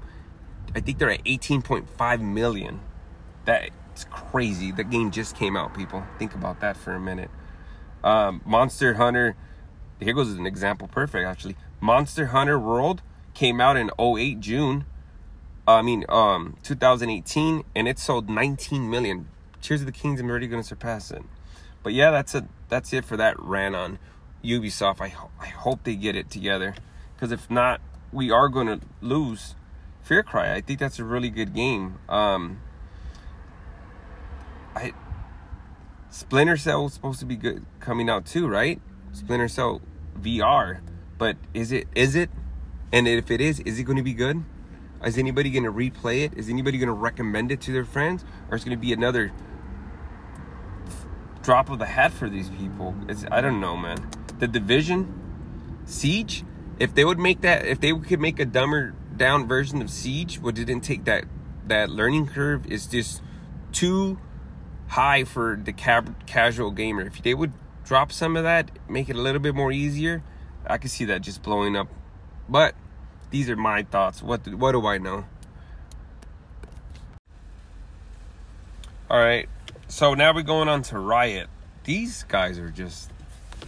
I 0.74 0.80
think 0.80 1.00
they're 1.00 1.12
at 1.12 1.24
18.5 1.26 2.22
million. 2.22 2.80
That's 3.46 4.06
crazy. 4.10 4.72
The 4.72 4.84
game 4.84 5.12
just 5.12 5.36
came 5.36 5.58
out, 5.58 5.74
people. 5.74 6.04
Think 6.18 6.34
about 6.34 6.62
that 6.62 6.78
for 6.78 6.94
a 6.94 7.00
minute. 7.00 7.30
Um, 8.04 8.42
Monster 8.46 8.96
Hunter, 8.96 9.36
here 10.00 10.14
goes 10.14 10.32
an 10.34 10.46
example 10.46 10.88
perfect 10.88 11.26
actually. 11.26 11.56
Monster 11.80 12.28
Hunter 12.28 12.60
World 12.60 13.02
came 13.34 13.60
out 13.62 13.78
in 13.78 13.90
08 14.00 14.40
June. 14.40 14.86
I 15.68 15.82
mean, 15.82 16.06
um, 16.10 16.58
2018, 16.64 17.64
and 17.76 17.88
it 17.88 18.00
sold 18.00 18.30
19 18.30 18.90
million. 18.90 19.28
Tears 19.62 19.82
of 19.82 19.86
the 19.86 19.92
Kingdom 19.92 20.30
already 20.30 20.48
going 20.48 20.62
to 20.62 20.68
surpass 20.68 21.12
it. 21.12 21.24
But 21.84 21.94
yeah, 21.94 22.12
that's 22.12 22.36
a 22.36 22.48
that's 22.70 22.94
it 22.94 23.06
for 23.06 23.18
that 23.18 23.40
ran 23.40 23.76
on 23.76 24.00
Ubisoft. 24.44 25.02
I 25.02 25.10
ho- 25.10 25.32
I 25.40 25.48
hope 25.48 25.84
they 25.84 25.96
get 25.96 26.16
it 26.16 26.30
together, 26.30 26.76
because 27.16 27.32
if 27.32 27.50
not, 27.50 27.82
we 28.12 28.32
are 28.32 28.50
going 28.50 28.68
to 28.68 28.80
lose 29.02 29.56
Far 30.02 30.24
Cry. 30.24 30.54
I 30.54 30.62
think 30.62 30.80
that's 30.80 31.00
a 31.00 31.04
really 31.04 31.30
good 31.30 31.54
game. 31.54 32.00
Um, 32.10 32.60
I 34.76 34.94
Splinter 36.12 36.58
Cell 36.58 36.90
supposed 36.90 37.22
to 37.22 37.26
be 37.26 37.38
good 37.38 37.66
coming 37.80 38.10
out 38.10 38.26
too, 38.26 38.46
right? 38.46 38.82
Splinter 39.14 39.48
Cell 39.48 39.82
VR, 40.20 40.82
but 41.18 41.38
is 41.54 41.72
it 41.72 41.88
is 41.96 42.16
it? 42.16 42.30
And 42.92 43.08
if 43.08 43.32
it 43.32 43.40
is, 43.40 43.62
is 43.62 43.80
it 43.80 43.84
going 43.84 43.98
to 43.98 44.04
be 44.04 44.14
good? 44.14 44.44
Is 45.06 45.18
anybody 45.18 45.50
going 45.50 45.64
to 45.64 45.72
replay 45.72 46.26
it? 46.26 46.34
Is 46.38 46.50
anybody 46.50 46.78
going 46.78 46.88
to 46.88 46.94
recommend 46.94 47.50
it 47.50 47.62
to 47.62 47.72
their 47.72 47.86
friends, 47.86 48.26
or 48.50 48.58
is 48.58 48.64
it 48.64 48.66
going 48.66 48.78
to 48.78 48.82
be 48.82 48.92
another 48.92 49.32
drop 51.42 51.70
of 51.70 51.80
the 51.80 51.86
hat 51.86 52.12
for 52.12 52.30
these 52.30 52.50
people? 52.50 52.94
It's 53.08 53.26
I 53.32 53.40
don't 53.40 53.62
know, 53.62 53.78
man. 53.78 54.10
The 54.38 54.50
Division, 54.50 55.82
Siege. 55.86 56.44
If 56.78 56.94
they 56.94 57.06
would 57.06 57.20
make 57.20 57.40
that, 57.42 57.66
if 57.66 57.80
they 57.80 57.94
could 57.94 58.20
make 58.20 58.38
a 58.40 58.46
dumber 58.46 58.94
down 59.16 59.48
version 59.48 59.82
of 59.82 59.90
Siege, 59.90 60.40
what 60.40 60.56
didn't 60.56 60.82
take 60.82 61.06
that 61.06 61.24
that 61.68 61.90
learning 61.90 62.28
curve, 62.28 62.68
is 62.68 62.86
just 62.86 63.22
too 63.72 64.20
high 64.92 65.24
for 65.24 65.58
the 65.64 65.72
ca- 65.72 66.04
casual 66.26 66.70
gamer. 66.70 67.04
If 67.04 67.24
they 67.24 67.34
would 67.34 67.54
drop 67.86 68.12
some 68.12 68.36
of 68.36 68.44
that, 68.44 68.70
make 68.90 69.08
it 69.10 69.16
a 69.16 69.22
little 69.22 69.40
bit 69.40 69.56
more 69.56 69.72
easier, 69.72 70.22
I 70.68 70.78
could 70.78 70.92
see 70.92 71.06
that 71.06 71.22
just 71.22 71.42
blowing 71.42 71.78
up. 71.78 71.88
But 72.50 72.76
these 73.30 73.50
are 73.50 73.56
my 73.56 73.84
thoughts. 73.84 74.22
What 74.22 74.44
do, 74.44 74.58
what 74.58 74.74
do 74.74 74.86
I 74.86 74.98
know? 74.98 75.26
All 79.10 79.20
right. 79.20 79.48
So 79.88 80.14
now 80.14 80.34
we're 80.34 80.42
going 80.42 80.68
on 80.68 80.82
to 80.84 81.00
Riot. 81.00 81.48
These 81.86 82.24
guys 82.24 82.60
are 82.60 82.70
just 82.70 83.12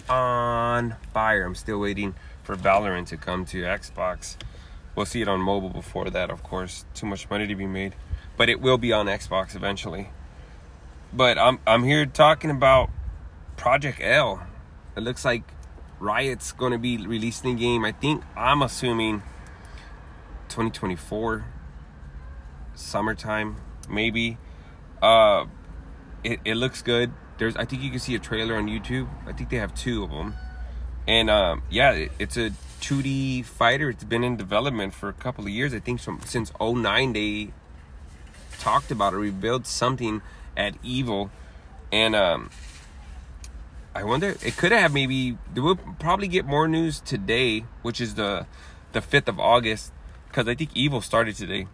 on 0.09 0.97
fire. 1.13 1.45
I'm 1.45 1.55
still 1.55 1.79
waiting 1.79 2.15
for 2.43 2.57
Valorant 2.57 3.07
to 3.07 3.17
come 3.17 3.45
to 3.45 3.61
Xbox. 3.61 4.35
We'll 4.93 5.05
see 5.05 5.21
it 5.21 5.29
on 5.29 5.39
mobile 5.39 5.69
before 5.69 6.09
that, 6.09 6.29
of 6.29 6.43
course. 6.43 6.83
Too 6.93 7.05
much 7.05 7.29
money 7.29 7.47
to 7.47 7.55
be 7.55 7.65
made. 7.65 7.95
But 8.35 8.49
it 8.49 8.59
will 8.59 8.77
be 8.77 8.91
on 8.91 9.05
Xbox 9.05 9.55
eventually. 9.55 10.09
But 11.15 11.37
I'm 11.37 11.59
I'm 11.67 11.83
here 11.83 12.07
talking 12.07 12.49
about 12.49 12.89
Project 13.55 13.99
L. 14.01 14.47
It 14.97 15.01
looks 15.01 15.23
like 15.23 15.43
Riot's 15.99 16.51
going 16.51 16.71
to 16.71 16.79
be 16.79 16.97
releasing 16.97 17.55
the 17.55 17.61
game. 17.61 17.85
I 17.85 17.91
think 17.91 18.23
I'm 18.35 18.63
assuming 18.63 19.21
2024 20.49 21.45
summertime 22.73 23.57
maybe. 23.87 24.39
Uh 25.01 25.45
it, 26.23 26.39
it 26.45 26.55
looks 26.55 26.81
good. 26.81 27.11
There's 27.37 27.55
I 27.57 27.65
think 27.65 27.83
you 27.83 27.91
can 27.91 27.99
see 27.99 28.15
a 28.15 28.19
trailer 28.19 28.55
on 28.55 28.67
YouTube. 28.67 29.07
I 29.27 29.33
think 29.33 29.49
they 29.49 29.57
have 29.57 29.75
two 29.75 30.03
of 30.03 30.09
them. 30.09 30.33
And 31.07 31.29
um 31.29 31.61
yeah, 31.69 31.91
it, 31.91 32.11
it's 32.17 32.37
a 32.37 32.49
2D 32.81 33.45
fighter. 33.45 33.91
It's 33.91 34.03
been 34.03 34.23
in 34.23 34.35
development 34.35 34.95
for 34.95 35.09
a 35.09 35.13
couple 35.13 35.43
of 35.43 35.51
years. 35.51 35.75
I 35.75 35.79
think 35.79 36.01
from 36.01 36.21
since 36.25 36.51
09 36.59 37.13
they 37.13 37.53
talked 38.57 38.89
about 38.89 39.13
it, 39.13 39.17
rebuilt 39.17 39.67
something 39.67 40.23
at 40.55 40.81
EVO, 40.81 41.29
and 41.91 42.15
um, 42.15 42.49
I 43.95 44.03
wonder 44.03 44.35
it 44.41 44.57
could 44.57 44.71
have 44.71 44.93
maybe 44.93 45.37
we'll 45.55 45.75
probably 45.75 46.27
get 46.27 46.45
more 46.45 46.67
news 46.67 46.99
today, 46.99 47.65
which 47.81 48.01
is 48.01 48.15
the 48.15 48.45
the 48.91 49.01
5th 49.01 49.27
of 49.27 49.39
August, 49.39 49.91
because 50.27 50.47
I 50.47 50.55
think 50.55 50.73
EVO 50.73 51.01
started 51.03 51.35
today. 51.35 51.67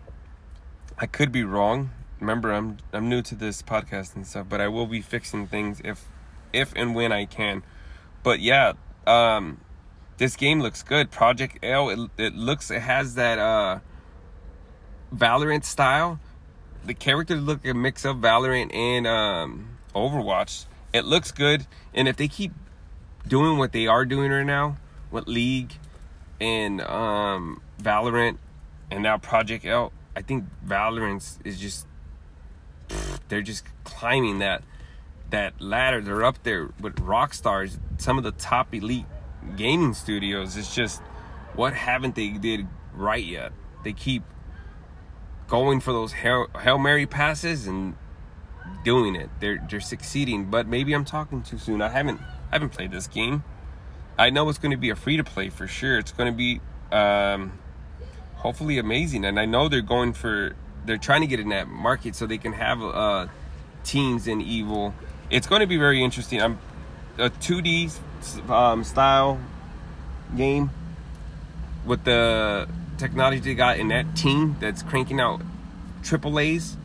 I 0.98 1.06
could 1.06 1.32
be 1.32 1.44
wrong. 1.44 1.92
Remember, 2.20 2.52
I'm 2.52 2.78
I'm 2.94 3.10
new 3.10 3.22
to 3.24 3.36
this 3.36 3.62
podcast 3.62 4.16
and 4.16 4.26
stuff, 4.28 4.48
but 4.50 4.60
I 4.62 4.68
will 4.68 4.88
be 4.88 5.02
fixing 5.02 5.48
things 5.48 5.82
if 5.84 6.06
if 6.54 6.74
and 6.76 6.96
when 6.96 7.12
I 7.12 7.26
can. 7.26 7.64
But 8.24 8.40
yeah, 8.40 8.74
um, 9.08 9.62
this 10.18 10.36
game 10.36 10.62
looks 10.62 10.84
good. 10.84 11.12
Project 11.12 11.60
L, 11.64 11.90
it, 11.90 12.00
it 12.18 12.36
looks, 12.36 12.70
it 12.70 12.82
has 12.82 13.16
that 13.16 13.40
uh, 13.40 13.80
Valorant 15.16 15.64
style. 15.64 16.20
The 16.86 16.94
characters 16.94 17.42
look 17.42 17.66
a 17.66 17.74
mix 17.74 18.06
of 18.06 18.18
Valorant 18.18 18.74
and 18.74 19.06
um, 19.06 19.78
Overwatch. 19.96 20.66
It 20.94 21.06
looks 21.06 21.32
good, 21.32 21.68
and 21.94 22.08
if 22.08 22.18
they 22.18 22.28
keep 22.28 22.52
doing 23.28 23.58
what 23.58 23.72
they 23.72 23.86
are 23.86 24.06
doing 24.06 24.32
right 24.32 24.46
now 24.46 24.78
with 25.12 25.28
League 25.28 25.74
and 26.40 26.82
um, 26.82 27.62
Valorant 27.82 28.38
and 28.90 29.04
now 29.04 29.18
Project 29.18 29.66
L, 29.66 29.92
I 30.16 30.22
think 30.22 30.46
Valorant 30.66 31.38
is 31.46 31.60
just 31.60 31.86
they're 33.28 33.42
just 33.42 33.66
climbing 33.84 34.40
that 34.40 34.64
that 35.30 35.62
ladder. 35.62 36.02
They're 36.02 36.24
up 36.24 36.42
there 36.44 36.70
with 36.80 37.00
rock 37.00 37.34
stars, 37.34 37.80
some 37.98 38.18
of 38.18 38.24
the 38.24 38.32
top 38.32 38.74
elite 38.74 39.06
gaming 39.56 39.94
studios. 39.94 40.58
It's 40.58 40.74
just 40.74 41.02
what 41.54 41.74
haven't 41.74 42.16
they 42.16 42.30
did 42.30 42.68
right 42.94 43.24
yet? 43.24 43.52
They 43.84 43.94
keep 43.94 44.24
going 45.50 45.79
for 45.82 45.91
those 45.91 46.13
hail, 46.13 46.48
hail 46.62 46.77
mary 46.77 47.06
passes 47.06 47.68
and 47.68 47.96
doing 48.84 49.15
it. 49.15 49.29
They're 49.39 49.65
they're 49.70 49.82
succeeding. 49.82 50.46
But 50.46 50.68
maybe 50.68 50.94
I'm 50.94 51.06
talking 51.06 51.41
too 51.41 51.58
soon. 51.58 51.82
I 51.82 51.89
haven't 51.89 52.22
I 52.22 52.56
haven't 52.56 52.70
played 52.70 52.91
this 52.91 53.08
game. 53.08 53.44
I 54.18 54.29
know 54.29 54.50
it's 54.50 54.60
going 54.60 54.72
to 54.72 54.77
be 54.77 54.89
a 54.89 54.96
free 54.96 55.18
to 55.18 55.24
play 55.24 55.50
for 55.50 55.68
sure. 55.68 55.98
It's 55.98 56.12
going 56.12 56.32
to 56.32 56.38
be 56.38 56.62
um, 56.91 57.58
hopefully 58.36 58.77
amazing, 58.77 59.25
and 59.25 59.39
I 59.39 59.46
know 59.46 59.70
they're 59.70 59.82
going 59.82 60.13
for 60.13 60.56
they're 60.86 60.98
trying 60.98 61.22
to 61.22 61.27
get 61.27 61.39
in 61.39 61.50
that 61.50 61.68
market 61.68 62.15
so 62.15 62.25
they 62.25 62.38
can 62.38 62.53
have 62.53 62.82
uh, 62.84 63.27
teams 63.84 64.27
in 64.27 64.41
EVO. 64.41 64.94
It's 65.29 65.48
going 65.48 65.62
to 65.62 65.68
be 65.68 65.77
very 65.77 66.03
interesting. 66.03 66.41
I'm 66.41 66.58
a 67.18 67.29
2D 67.29 67.98
um, 68.50 68.84
style 68.84 69.39
game 70.36 70.70
with 71.86 72.03
the 72.03 72.68
technology 73.00 73.39
they 73.39 73.56
got 73.56 73.79
in 73.79 73.88
that 73.88 74.15
team 74.15 74.58
that's 74.60 74.84
cranking 74.84 75.20
out 75.20 75.41
triple 76.03 76.39
A's. 76.39 76.77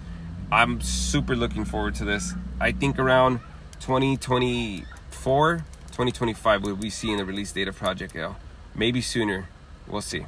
I'm 0.50 0.80
super 0.80 1.35
looking 1.35 1.64
forward 1.64 1.94
to 1.97 2.04
this. 2.04 2.35
I 2.61 2.73
think 2.73 2.99
around 2.99 3.40
2024, 3.80 5.56
2025 5.56 6.62
will 6.62 6.76
be 6.76 6.90
seeing 6.90 7.16
the 7.16 7.25
release 7.25 7.52
date 7.52 7.68
of 7.68 7.76
Project 7.76 8.14
L. 8.16 8.37
Maybe 8.75 9.00
sooner. 9.00 9.49
We'll 9.87 10.00
see. 10.00 10.26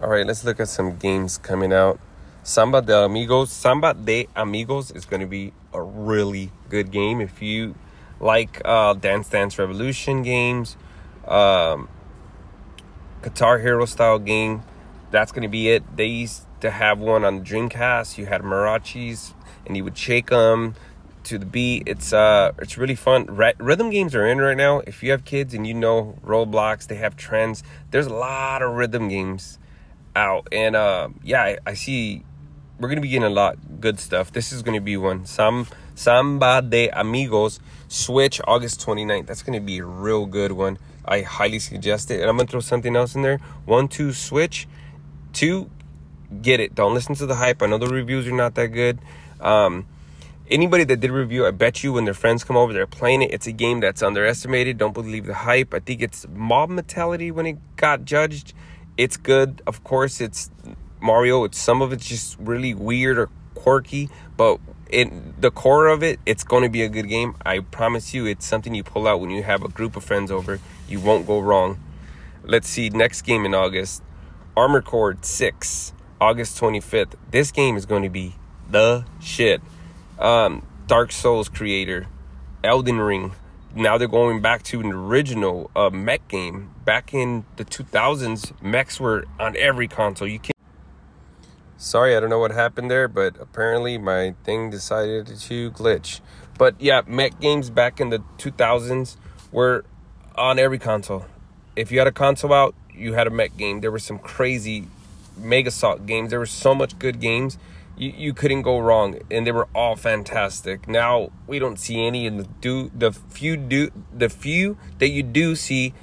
All 0.00 0.08
right, 0.08 0.26
let's 0.26 0.44
look 0.44 0.60
at 0.60 0.68
some 0.68 0.96
games 0.96 1.38
coming 1.38 1.72
out. 1.72 1.98
Samba 2.42 2.82
de 2.82 3.04
Amigos. 3.04 3.50
Samba 3.50 3.94
de 3.94 4.28
Amigos 4.36 4.90
is 4.90 5.04
going 5.04 5.20
to 5.20 5.26
be 5.26 5.52
a 5.72 5.80
really 5.80 6.50
good 6.68 6.90
game. 6.90 7.20
If 7.20 7.40
you 7.40 7.74
like 8.20 8.60
uh, 8.64 8.94
Dance 8.94 9.28
Dance 9.28 9.58
Revolution 9.58 10.22
games, 10.22 10.76
um, 11.26 11.88
Guitar 13.24 13.58
Hero 13.58 13.86
style 13.86 14.18
game. 14.18 14.62
That's 15.10 15.32
gonna 15.32 15.48
be 15.48 15.70
it. 15.70 15.96
They 15.96 16.04
used 16.04 16.42
to 16.60 16.70
have 16.70 16.98
one 16.98 17.24
on 17.24 17.42
Dreamcast. 17.42 18.18
You 18.18 18.26
had 18.26 18.42
marachis, 18.42 19.32
and 19.66 19.76
you 19.76 19.82
would 19.82 19.96
shake 19.96 20.28
them 20.28 20.74
to 21.24 21.38
the 21.38 21.46
beat. 21.46 21.84
It's 21.86 22.12
uh, 22.12 22.52
it's 22.58 22.76
really 22.76 22.94
fun. 22.94 23.24
rhythm 23.58 23.88
games 23.88 24.14
are 24.14 24.26
in 24.26 24.38
right 24.38 24.56
now. 24.56 24.80
If 24.80 25.02
you 25.02 25.10
have 25.12 25.24
kids 25.24 25.54
and 25.54 25.66
you 25.66 25.72
know 25.72 26.18
Roblox, 26.22 26.86
they 26.86 26.96
have 26.96 27.16
trends. 27.16 27.62
There's 27.90 28.06
a 28.06 28.14
lot 28.14 28.60
of 28.60 28.74
rhythm 28.74 29.08
games 29.08 29.58
out, 30.14 30.46
and 30.52 30.76
uh, 30.76 31.08
yeah, 31.22 31.42
I, 31.42 31.58
I 31.66 31.74
see 31.74 32.24
we're 32.78 32.88
gonna 32.90 33.00
be 33.00 33.08
getting 33.08 33.24
a 33.24 33.30
lot 33.30 33.80
good 33.80 33.98
stuff. 33.98 34.32
This 34.32 34.52
is 34.52 34.62
gonna 34.62 34.82
be 34.82 34.98
one. 34.98 35.24
Some 35.24 35.66
Samba 35.94 36.60
de 36.60 36.90
Amigos 36.90 37.58
Switch 37.88 38.38
August 38.46 38.84
29th. 38.84 39.26
That's 39.26 39.42
gonna 39.42 39.62
be 39.62 39.78
a 39.78 39.84
real 39.86 40.26
good 40.26 40.52
one. 40.52 40.78
I 41.04 41.22
highly 41.22 41.58
suggest 41.58 42.10
it. 42.10 42.20
And 42.20 42.30
I'm 42.30 42.36
gonna 42.36 42.48
throw 42.48 42.60
something 42.60 42.96
else 42.96 43.14
in 43.14 43.22
there. 43.22 43.38
One, 43.64 43.88
two, 43.88 44.12
Switch. 44.12 44.66
Two, 45.32 45.70
get 46.42 46.60
it. 46.60 46.74
Don't 46.74 46.94
listen 46.94 47.14
to 47.16 47.26
the 47.26 47.34
hype. 47.36 47.62
I 47.62 47.66
know 47.66 47.78
the 47.78 47.88
reviews 47.88 48.26
are 48.26 48.32
not 48.32 48.54
that 48.54 48.68
good. 48.68 48.98
Um, 49.40 49.86
anybody 50.50 50.84
that 50.84 51.00
did 51.00 51.10
review, 51.10 51.46
I 51.46 51.50
bet 51.50 51.82
you 51.82 51.92
when 51.92 52.04
their 52.04 52.14
friends 52.14 52.44
come 52.44 52.56
over, 52.56 52.72
they're 52.72 52.86
playing 52.86 53.22
it. 53.22 53.32
It's 53.32 53.46
a 53.46 53.52
game 53.52 53.80
that's 53.80 54.02
underestimated. 54.02 54.78
Don't 54.78 54.94
believe 54.94 55.26
the 55.26 55.34
hype. 55.34 55.74
I 55.74 55.80
think 55.80 56.02
it's 56.02 56.26
mob 56.32 56.70
mentality 56.70 57.30
when 57.30 57.46
it 57.46 57.58
got 57.76 58.04
judged. 58.04 58.52
It's 58.96 59.16
good. 59.16 59.62
Of 59.66 59.82
course, 59.82 60.20
it's 60.20 60.50
Mario. 61.00 61.44
It's 61.44 61.58
some 61.58 61.82
of 61.82 61.92
it's 61.92 62.06
just 62.06 62.38
really 62.38 62.74
weird 62.74 63.18
or 63.18 63.28
quirky, 63.54 64.08
but 64.36 64.60
in 64.90 65.34
the 65.38 65.50
core 65.50 65.88
of 65.88 66.02
it, 66.02 66.20
it's 66.26 66.44
going 66.44 66.62
to 66.62 66.68
be 66.68 66.82
a 66.82 66.88
good 66.88 67.08
game. 67.08 67.34
I 67.44 67.60
promise 67.60 68.14
you, 68.14 68.26
it's 68.26 68.46
something 68.46 68.74
you 68.74 68.84
pull 68.84 69.08
out 69.08 69.20
when 69.20 69.30
you 69.30 69.42
have 69.42 69.62
a 69.62 69.68
group 69.68 69.96
of 69.96 70.04
friends 70.04 70.30
over. 70.30 70.60
You 70.88 71.00
won't 71.00 71.26
go 71.26 71.40
wrong. 71.40 71.80
Let's 72.42 72.68
see, 72.68 72.90
next 72.90 73.22
game 73.22 73.44
in 73.44 73.54
August 73.54 74.02
Armor 74.56 74.82
Core 74.82 75.16
6, 75.20 75.92
August 76.20 76.60
25th. 76.60 77.14
This 77.30 77.50
game 77.50 77.76
is 77.76 77.86
going 77.86 78.02
to 78.02 78.08
be 78.08 78.36
the 78.70 79.04
shit. 79.20 79.60
Um, 80.18 80.66
Dark 80.86 81.10
Souls 81.10 81.48
creator, 81.48 82.06
Elden 82.62 82.98
Ring. 82.98 83.32
Now 83.74 83.98
they're 83.98 84.06
going 84.06 84.40
back 84.40 84.62
to 84.64 84.80
an 84.80 84.92
original 84.92 85.70
uh, 85.74 85.90
mech 85.90 86.28
game. 86.28 86.70
Back 86.84 87.12
in 87.12 87.44
the 87.56 87.64
2000s, 87.64 88.62
mechs 88.62 89.00
were 89.00 89.26
on 89.40 89.56
every 89.56 89.88
console. 89.88 90.28
You 90.28 90.38
can 90.38 90.54
Sorry, 91.76 92.16
I 92.16 92.20
don't 92.20 92.30
know 92.30 92.38
what 92.38 92.52
happened 92.52 92.90
there, 92.90 93.08
but 93.08 93.36
apparently 93.40 93.98
my 93.98 94.34
thing 94.44 94.70
decided 94.70 95.26
to 95.26 95.70
glitch. 95.72 96.20
But 96.56 96.80
yeah, 96.80 97.02
mech 97.06 97.40
games 97.40 97.68
back 97.68 98.00
in 98.00 98.10
the 98.10 98.20
2000s 98.38 99.16
were 99.50 99.84
on 100.34 100.58
every 100.58 100.78
console. 100.78 101.26
If 101.76 101.90
you 101.90 101.98
had 101.98 102.06
a 102.06 102.12
console 102.12 102.52
out, 102.52 102.74
you 102.92 103.14
had 103.14 103.26
a 103.26 103.30
mech 103.30 103.56
game. 103.56 103.80
There 103.80 103.90
were 103.90 103.98
some 103.98 104.18
crazy 104.18 104.88
MechAssault 105.38 106.06
games. 106.06 106.30
There 106.30 106.38
were 106.38 106.46
so 106.46 106.74
much 106.74 106.98
good 106.98 107.20
games. 107.20 107.58
You, 107.96 108.12
you 108.16 108.34
couldn't 108.34 108.62
go 108.62 108.78
wrong, 108.80 109.18
and 109.30 109.46
they 109.46 109.52
were 109.52 109.68
all 109.74 109.96
fantastic. 109.96 110.88
Now 110.88 111.30
we 111.46 111.58
don't 111.58 111.78
see 111.78 112.04
any, 112.04 112.26
and 112.26 112.40
the 112.40 112.44
do 112.60 112.90
the 112.94 113.12
few 113.12 113.56
do 113.56 113.90
the 114.12 114.28
few 114.28 114.76
that 114.98 115.08
you 115.08 115.22
do 115.22 115.54
see 115.54 115.94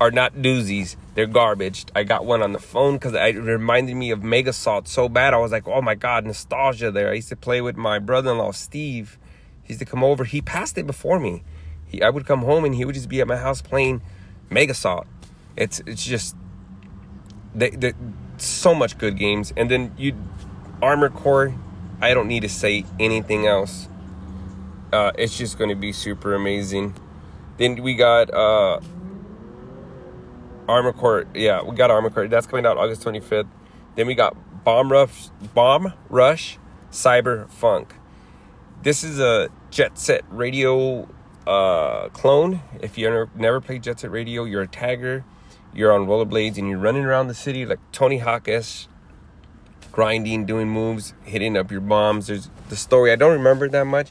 are 0.00 0.10
not 0.10 0.36
doozies. 0.36 0.96
They're 1.14 1.26
garbage. 1.26 1.86
I 1.94 2.02
got 2.02 2.24
one 2.24 2.42
on 2.42 2.52
the 2.52 2.58
phone 2.58 2.94
because 2.94 3.14
it 3.14 3.36
reminded 3.36 3.94
me 3.94 4.10
of 4.10 4.20
MechAssault 4.20 4.88
so 4.88 5.08
bad. 5.08 5.32
I 5.34 5.38
was 5.38 5.52
like, 5.52 5.68
oh 5.68 5.82
my 5.82 5.94
God, 5.94 6.24
nostalgia 6.24 6.90
there. 6.90 7.10
I 7.10 7.14
used 7.14 7.28
to 7.28 7.36
play 7.36 7.60
with 7.60 7.76
my 7.76 7.98
brother 7.98 8.32
in 8.32 8.38
law, 8.38 8.50
Steve. 8.52 9.18
He 9.62 9.74
used 9.74 9.80
to 9.80 9.86
come 9.86 10.02
over. 10.02 10.24
He 10.24 10.40
passed 10.40 10.76
it 10.76 10.86
before 10.86 11.20
me. 11.20 11.42
He, 11.94 12.02
I 12.02 12.10
would 12.10 12.26
come 12.26 12.42
home 12.42 12.64
and 12.64 12.74
he 12.74 12.84
would 12.84 12.94
just 12.94 13.08
be 13.08 13.20
at 13.20 13.28
my 13.28 13.36
house 13.36 13.62
playing 13.62 14.02
MechAssault. 14.50 15.06
It's 15.56 15.80
it's 15.86 16.04
just 16.04 16.36
they, 17.54 17.70
they 17.70 17.92
so 18.36 18.74
much 18.74 18.98
good 18.98 19.16
games. 19.16 19.52
And 19.56 19.70
then 19.70 19.94
you 19.96 20.16
Armor 20.82 21.08
Core, 21.08 21.54
I 22.00 22.14
don't 22.14 22.26
need 22.26 22.40
to 22.40 22.48
say 22.48 22.84
anything 22.98 23.46
else. 23.46 23.88
Uh, 24.92 25.12
it's 25.16 25.36
just 25.38 25.56
going 25.56 25.70
to 25.70 25.76
be 25.76 25.92
super 25.92 26.34
amazing. 26.34 26.94
Then 27.58 27.82
we 27.82 27.94
got 27.94 28.32
uh, 28.34 28.80
Armor 30.68 30.92
Core, 30.92 31.26
yeah, 31.34 31.62
we 31.62 31.76
got 31.76 31.90
Armor 31.90 32.10
Core. 32.10 32.28
That's 32.28 32.46
coming 32.46 32.66
out 32.66 32.76
August 32.76 33.02
25th. 33.02 33.46
Then 33.94 34.06
we 34.08 34.14
got 34.14 34.36
Bomb 34.64 34.90
Rush, 34.90 35.28
Bomb 35.54 35.92
Rush, 36.08 36.58
Cyber 36.90 37.48
Funk. 37.50 37.94
This 38.82 39.04
is 39.04 39.20
a 39.20 39.48
Jet 39.70 39.96
Set 39.96 40.24
Radio 40.28 41.08
uh, 41.46 42.08
clone. 42.10 42.60
If 42.80 42.98
you 42.98 43.08
ever, 43.08 43.30
never 43.34 43.60
played 43.60 43.82
Jet 43.82 44.00
Set 44.00 44.10
Radio, 44.10 44.44
you're 44.44 44.62
a 44.62 44.68
tagger. 44.68 45.24
You're 45.74 45.92
on 45.92 46.06
rollerblades 46.06 46.56
and 46.58 46.68
you're 46.68 46.78
running 46.78 47.04
around 47.04 47.28
the 47.28 47.34
city 47.34 47.66
like 47.66 47.80
Tony 47.92 48.18
Hawk 48.18 48.48
grinding, 49.90 50.44
doing 50.44 50.68
moves, 50.68 51.14
hitting 51.24 51.56
up 51.56 51.70
your 51.70 51.80
bombs. 51.80 52.26
There's 52.26 52.50
the 52.68 52.76
story. 52.76 53.12
I 53.12 53.16
don't 53.16 53.32
remember 53.32 53.68
that 53.68 53.84
much. 53.84 54.10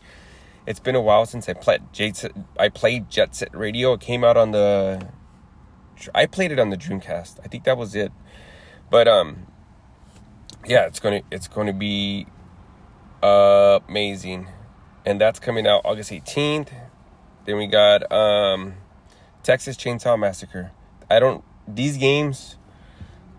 It's 0.66 0.80
been 0.80 0.96
a 0.96 1.02
while 1.02 1.25
since 1.25 1.50
I 1.50 1.54
played 1.54 1.82
Jet 1.92 2.16
Set. 2.18 2.32
I 2.58 2.70
played 2.70 3.10
Jet 3.10 3.36
Set 3.36 3.56
Radio. 3.56 3.94
It 3.94 4.02
came 4.02 4.24
out 4.24 4.38
on 4.38 4.52
the 4.52 5.10
I 6.16 6.25
played 6.25 6.52
it 6.52 6.60
on 6.60 6.70
the 6.70 6.78
Dreamcast. 6.78 7.40
I 7.44 7.48
think 7.48 7.66
that 7.66 7.78
was 7.78 7.96
it. 7.96 8.12
But 8.89 9.08
um 9.08 9.48
yeah, 10.65 10.86
it's 10.86 11.00
going 11.00 11.22
to 11.22 11.28
it's 11.32 11.48
going 11.48 11.67
to 11.67 11.74
be 11.74 12.28
uh, 13.22 13.80
amazing. 13.88 14.48
And 15.06 15.19
that's 15.19 15.39
coming 15.39 15.67
out 15.67 15.82
August 15.84 16.12
18th. 16.12 16.69
Then 17.45 17.58
we 17.58 17.67
got 17.67 18.12
um 18.12 18.75
Texas 19.43 19.77
Chainsaw 19.77 20.17
Massacre. 20.17 20.71
I 21.10 21.19
don't 21.19 21.43
these 21.67 21.97
games 21.97 22.58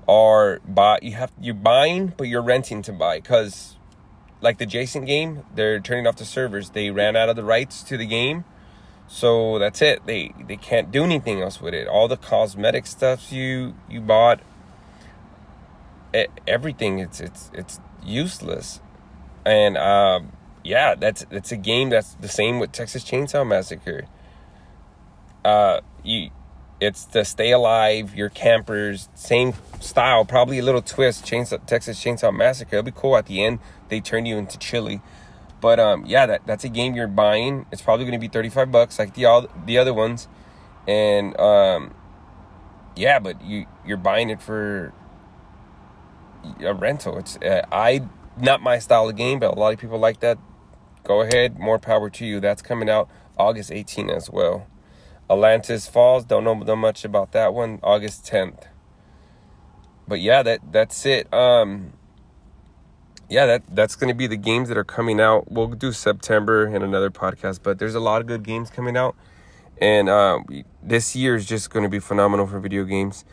are 0.06 0.60
buy 0.60 0.98
you 1.02 1.12
have 1.12 1.32
you're 1.40 1.54
buying 1.54 2.12
but 2.16 2.28
you're 2.28 2.42
renting 2.42 2.82
to 2.82 2.92
buy 2.92 3.20
cuz 3.20 3.76
like 4.40 4.58
the 4.58 4.66
Jason 4.66 5.06
game, 5.06 5.44
they're 5.54 5.80
turning 5.80 6.06
off 6.06 6.16
the 6.16 6.24
servers. 6.24 6.70
They 6.70 6.90
ran 6.90 7.16
out 7.16 7.30
of 7.30 7.36
the 7.36 7.44
rights 7.44 7.82
to 7.84 7.96
the 7.96 8.06
game 8.06 8.44
so 9.06 9.58
that's 9.58 9.82
it. 9.82 10.06
They 10.06 10.32
they 10.46 10.56
can't 10.56 10.90
do 10.90 11.04
anything 11.04 11.40
else 11.40 11.60
with 11.60 11.74
it. 11.74 11.86
All 11.86 12.08
the 12.08 12.16
cosmetic 12.16 12.86
stuff 12.86 13.32
you 13.32 13.74
you 13.88 14.00
bought, 14.00 14.40
everything 16.46 16.98
it's 16.98 17.20
it's 17.20 17.50
it's 17.52 17.80
useless. 18.02 18.80
And 19.44 19.76
um, 19.76 20.32
yeah, 20.64 20.94
that's 20.94 21.24
that's 21.30 21.52
a 21.52 21.56
game 21.56 21.90
that's 21.90 22.14
the 22.14 22.28
same 22.28 22.58
with 22.58 22.72
Texas 22.72 23.04
Chainsaw 23.04 23.46
Massacre. 23.46 24.06
Uh, 25.44 25.80
you, 26.02 26.30
it's 26.80 27.04
the 27.04 27.24
stay 27.24 27.52
alive, 27.52 28.14
your 28.14 28.30
campers, 28.30 29.08
same 29.14 29.52
style, 29.80 30.24
probably 30.24 30.58
a 30.58 30.62
little 30.62 30.82
twist. 30.82 31.24
Chainsaw 31.24 31.64
Texas 31.66 32.02
Chainsaw 32.02 32.34
Massacre. 32.34 32.76
It'll 32.76 32.84
be 32.84 32.92
cool 32.92 33.16
at 33.16 33.26
the 33.26 33.44
end. 33.44 33.58
They 33.88 34.00
turn 34.00 34.26
you 34.26 34.38
into 34.38 34.58
chili. 34.58 35.02
But 35.60 35.78
um, 35.78 36.04
yeah, 36.06 36.26
that, 36.26 36.46
that's 36.46 36.64
a 36.64 36.68
game 36.68 36.94
you're 36.94 37.06
buying. 37.06 37.66
It's 37.70 37.80
probably 37.80 38.04
going 38.04 38.18
to 38.18 38.18
be 38.18 38.28
35 38.28 38.70
bucks 38.72 38.98
like 38.98 39.14
the 39.14 39.24
all 39.26 39.48
the 39.64 39.78
other 39.78 39.94
ones, 39.94 40.28
and 40.86 41.38
um, 41.40 41.94
yeah, 42.96 43.18
but 43.18 43.42
you 43.42 43.66
you're 43.86 43.96
buying 43.96 44.30
it 44.30 44.42
for 44.42 44.92
a 46.60 46.74
rental. 46.74 47.18
It's 47.18 47.36
uh, 47.36 47.64
I 47.72 48.02
not 48.38 48.62
my 48.62 48.78
style 48.78 49.08
of 49.08 49.16
game, 49.16 49.38
but 49.38 49.56
a 49.56 49.58
lot 49.58 49.72
of 49.72 49.78
people 49.78 49.98
like 49.98 50.20
that. 50.20 50.38
Go 51.04 51.20
ahead, 51.20 51.58
more 51.58 51.78
power 51.78 52.10
to 52.10 52.26
you. 52.26 52.40
That's 52.40 52.62
coming 52.62 52.90
out 52.90 53.08
August 53.38 53.70
18 53.70 54.10
as 54.10 54.30
well. 54.30 54.66
Atlantis 55.30 55.86
Falls, 55.86 56.24
don't 56.24 56.44
know 56.44 56.76
much 56.76 57.04
about 57.04 57.32
that 57.32 57.54
one. 57.54 57.78
August 57.82 58.24
10th. 58.26 58.64
But 60.08 60.20
yeah, 60.20 60.42
that 60.42 60.60
that's 60.72 61.06
it. 61.06 61.32
Um 61.32 61.94
yeah, 63.28 63.46
that 63.46 63.62
that's 63.74 63.96
going 63.96 64.08
to 64.08 64.14
be 64.14 64.26
the 64.26 64.36
games 64.36 64.68
that 64.68 64.78
are 64.78 64.84
coming 64.84 65.20
out. 65.20 65.50
We'll 65.50 65.68
do 65.68 65.92
September 65.92 66.66
in 66.66 66.82
another 66.82 67.10
podcast, 67.10 67.60
but 67.62 67.78
there's 67.78 67.94
a 67.94 68.00
lot 68.00 68.20
of 68.20 68.26
good 68.26 68.42
games 68.42 68.70
coming 68.70 68.96
out, 68.96 69.16
and 69.80 70.08
uh, 70.08 70.40
this 70.82 71.16
year 71.16 71.34
is 71.34 71.46
just 71.46 71.70
going 71.70 71.84
to 71.84 71.88
be 71.88 72.00
phenomenal 72.00 72.46
for 72.46 72.60
video 72.60 72.84
games. 72.84 73.24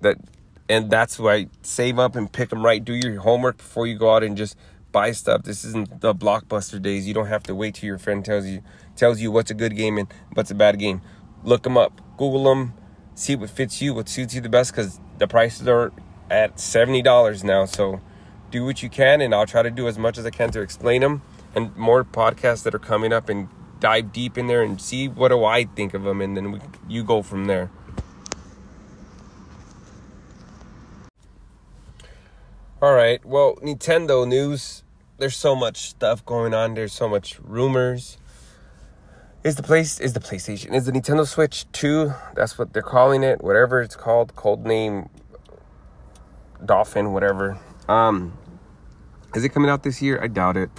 That 0.00 0.16
and 0.68 0.90
that's 0.90 1.18
why 1.18 1.48
save 1.62 1.98
up 1.98 2.16
and 2.16 2.30
pick 2.32 2.50
them 2.50 2.64
right. 2.64 2.84
Do 2.84 2.94
your 2.94 3.20
homework 3.20 3.58
before 3.58 3.86
you 3.86 3.98
go 3.98 4.14
out 4.14 4.22
and 4.22 4.36
just 4.36 4.56
buy 4.92 5.12
stuff. 5.12 5.42
This 5.42 5.64
isn't 5.64 6.00
the 6.00 6.14
blockbuster 6.14 6.80
days. 6.80 7.06
You 7.06 7.14
don't 7.14 7.26
have 7.26 7.42
to 7.44 7.54
wait 7.54 7.76
till 7.76 7.86
your 7.86 7.98
friend 7.98 8.24
tells 8.24 8.46
you 8.46 8.62
tells 8.96 9.20
you 9.20 9.30
what's 9.30 9.50
a 9.50 9.54
good 9.54 9.76
game 9.76 9.98
and 9.98 10.12
what's 10.34 10.50
a 10.50 10.54
bad 10.54 10.78
game. 10.78 11.02
Look 11.44 11.62
them 11.62 11.76
up, 11.76 12.00
Google 12.16 12.44
them, 12.44 12.74
see 13.14 13.36
what 13.36 13.50
fits 13.50 13.80
you, 13.80 13.94
what 13.94 14.08
suits 14.08 14.34
you 14.34 14.40
the 14.40 14.48
best, 14.48 14.72
because 14.72 15.00
the 15.18 15.28
prices 15.28 15.68
are 15.68 15.92
at 16.30 16.58
seventy 16.58 17.02
dollars 17.02 17.44
now. 17.44 17.64
So 17.64 18.00
do 18.50 18.64
what 18.64 18.82
you 18.82 18.88
can, 18.88 19.20
and 19.20 19.34
I'll 19.34 19.46
try 19.46 19.62
to 19.62 19.70
do 19.70 19.88
as 19.88 19.98
much 19.98 20.18
as 20.18 20.26
I 20.26 20.30
can 20.30 20.50
to 20.52 20.60
explain 20.60 21.02
them. 21.02 21.22
And 21.54 21.74
more 21.76 22.04
podcasts 22.04 22.62
that 22.64 22.74
are 22.74 22.78
coming 22.78 23.12
up, 23.12 23.28
and 23.28 23.48
dive 23.80 24.12
deep 24.12 24.36
in 24.36 24.48
there 24.48 24.62
and 24.62 24.80
see 24.80 25.08
what 25.08 25.28
do 25.28 25.44
I 25.44 25.64
think 25.64 25.94
of 25.94 26.02
them, 26.02 26.20
and 26.20 26.36
then 26.36 26.52
we, 26.52 26.60
you 26.88 27.04
go 27.04 27.22
from 27.22 27.46
there. 27.46 27.70
All 32.80 32.94
right. 32.94 33.24
Well, 33.24 33.56
Nintendo 33.56 34.26
news. 34.26 34.84
There's 35.16 35.36
so 35.36 35.56
much 35.56 35.90
stuff 35.90 36.24
going 36.24 36.54
on. 36.54 36.74
There's 36.74 36.92
so 36.92 37.08
much 37.08 37.40
rumors. 37.40 38.18
Is 39.42 39.56
the 39.56 39.64
place 39.64 39.98
is 39.98 40.12
the 40.12 40.20
PlayStation? 40.20 40.72
Is 40.72 40.86
the 40.86 40.92
Nintendo 40.92 41.26
Switch 41.26 41.66
2? 41.72 42.12
That's 42.36 42.56
what 42.56 42.72
they're 42.72 42.82
calling 42.82 43.24
it. 43.24 43.42
Whatever 43.42 43.82
it's 43.82 43.96
called, 43.96 44.36
code 44.36 44.64
name 44.64 45.08
Dolphin, 46.64 47.12
whatever. 47.12 47.58
Um, 47.88 48.38
is 49.34 49.42
it 49.42 49.48
coming 49.48 49.70
out 49.70 49.82
this 49.82 50.00
year? 50.00 50.22
I 50.22 50.28
doubt 50.28 50.56
it. 50.56 50.70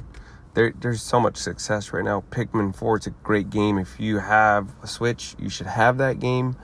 There, 0.53 0.71
there's 0.79 1.01
so 1.01 1.19
much 1.19 1.35
success 1.35 1.91
right 1.91 2.05
now. 2.05 2.23
Pikmin 2.31 2.73
4, 2.73 2.95
it's 2.95 3.07
a 3.07 3.11
great 3.11 3.49
game. 3.49 3.77
If 3.77 3.99
you 3.99 4.19
have 4.19 4.73
a 4.81 4.87
Switch, 4.87 5.35
you 5.37 5.49
should 5.49 5.67
have 5.67 5.97
that 5.97 6.21
game. 6.21 6.55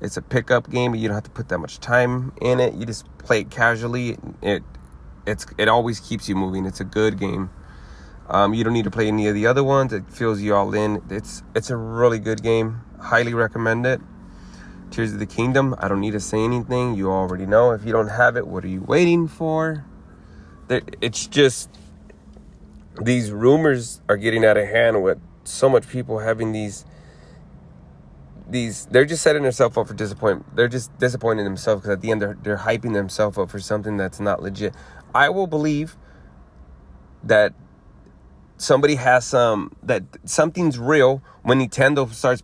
It's 0.00 0.16
a 0.16 0.22
pickup 0.22 0.70
game, 0.70 0.92
but 0.92 1.00
you 1.00 1.08
don't 1.08 1.16
have 1.16 1.24
to 1.24 1.30
put 1.30 1.48
that 1.48 1.58
much 1.58 1.80
time 1.80 2.32
in 2.40 2.60
it. 2.60 2.74
You 2.74 2.86
just 2.86 3.04
play 3.18 3.40
it 3.40 3.50
casually. 3.50 4.16
It, 4.42 4.62
it's, 5.26 5.46
it 5.58 5.68
always 5.68 6.00
keeps 6.00 6.28
you 6.28 6.36
moving. 6.36 6.66
It's 6.66 6.80
a 6.80 6.84
good 6.84 7.18
game. 7.18 7.50
Um, 8.28 8.54
you 8.54 8.64
don't 8.64 8.72
need 8.72 8.84
to 8.84 8.90
play 8.90 9.08
any 9.08 9.28
of 9.28 9.34
the 9.34 9.46
other 9.46 9.62
ones. 9.62 9.92
It 9.92 10.08
fills 10.10 10.40
you 10.40 10.54
all 10.54 10.74
in. 10.74 11.02
It's, 11.10 11.42
it's 11.54 11.70
a 11.70 11.76
really 11.76 12.18
good 12.18 12.42
game. 12.42 12.80
Highly 13.00 13.34
recommend 13.34 13.86
it. 13.86 14.00
Tears 14.90 15.12
of 15.12 15.18
the 15.18 15.26
Kingdom. 15.26 15.74
I 15.78 15.88
don't 15.88 16.00
need 16.00 16.12
to 16.12 16.20
say 16.20 16.38
anything. 16.38 16.94
You 16.94 17.10
already 17.10 17.46
know. 17.46 17.72
If 17.72 17.84
you 17.84 17.92
don't 17.92 18.08
have 18.08 18.36
it, 18.36 18.46
what 18.46 18.64
are 18.64 18.68
you 18.68 18.82
waiting 18.82 19.28
for? 19.28 19.84
It's 20.68 21.26
just 21.26 21.70
these 23.00 23.30
rumors 23.30 24.00
are 24.08 24.16
getting 24.16 24.44
out 24.44 24.56
of 24.56 24.66
hand 24.66 25.02
with 25.02 25.18
so 25.44 25.68
much 25.68 25.88
people 25.88 26.18
having 26.18 26.52
these 26.52 26.84
these 28.48 28.86
they're 28.86 29.04
just 29.04 29.22
setting 29.22 29.42
themselves 29.42 29.76
up 29.76 29.88
for 29.88 29.94
disappointment 29.94 30.54
they're 30.54 30.68
just 30.68 30.96
disappointing 30.98 31.44
themselves 31.44 31.82
because 31.82 31.94
at 31.94 32.00
the 32.00 32.10
end 32.10 32.22
they're, 32.22 32.38
they're 32.42 32.58
hyping 32.58 32.92
themselves 32.92 33.36
up 33.38 33.50
for 33.50 33.58
something 33.58 33.96
that's 33.96 34.20
not 34.20 34.42
legit. 34.42 34.74
I 35.14 35.28
will 35.30 35.46
believe 35.46 35.96
that 37.24 37.54
somebody 38.56 38.94
has 38.96 39.26
some 39.26 39.74
that 39.82 40.04
something's 40.24 40.78
real 40.78 41.22
when 41.42 41.60
nintendo 41.60 42.10
starts 42.12 42.42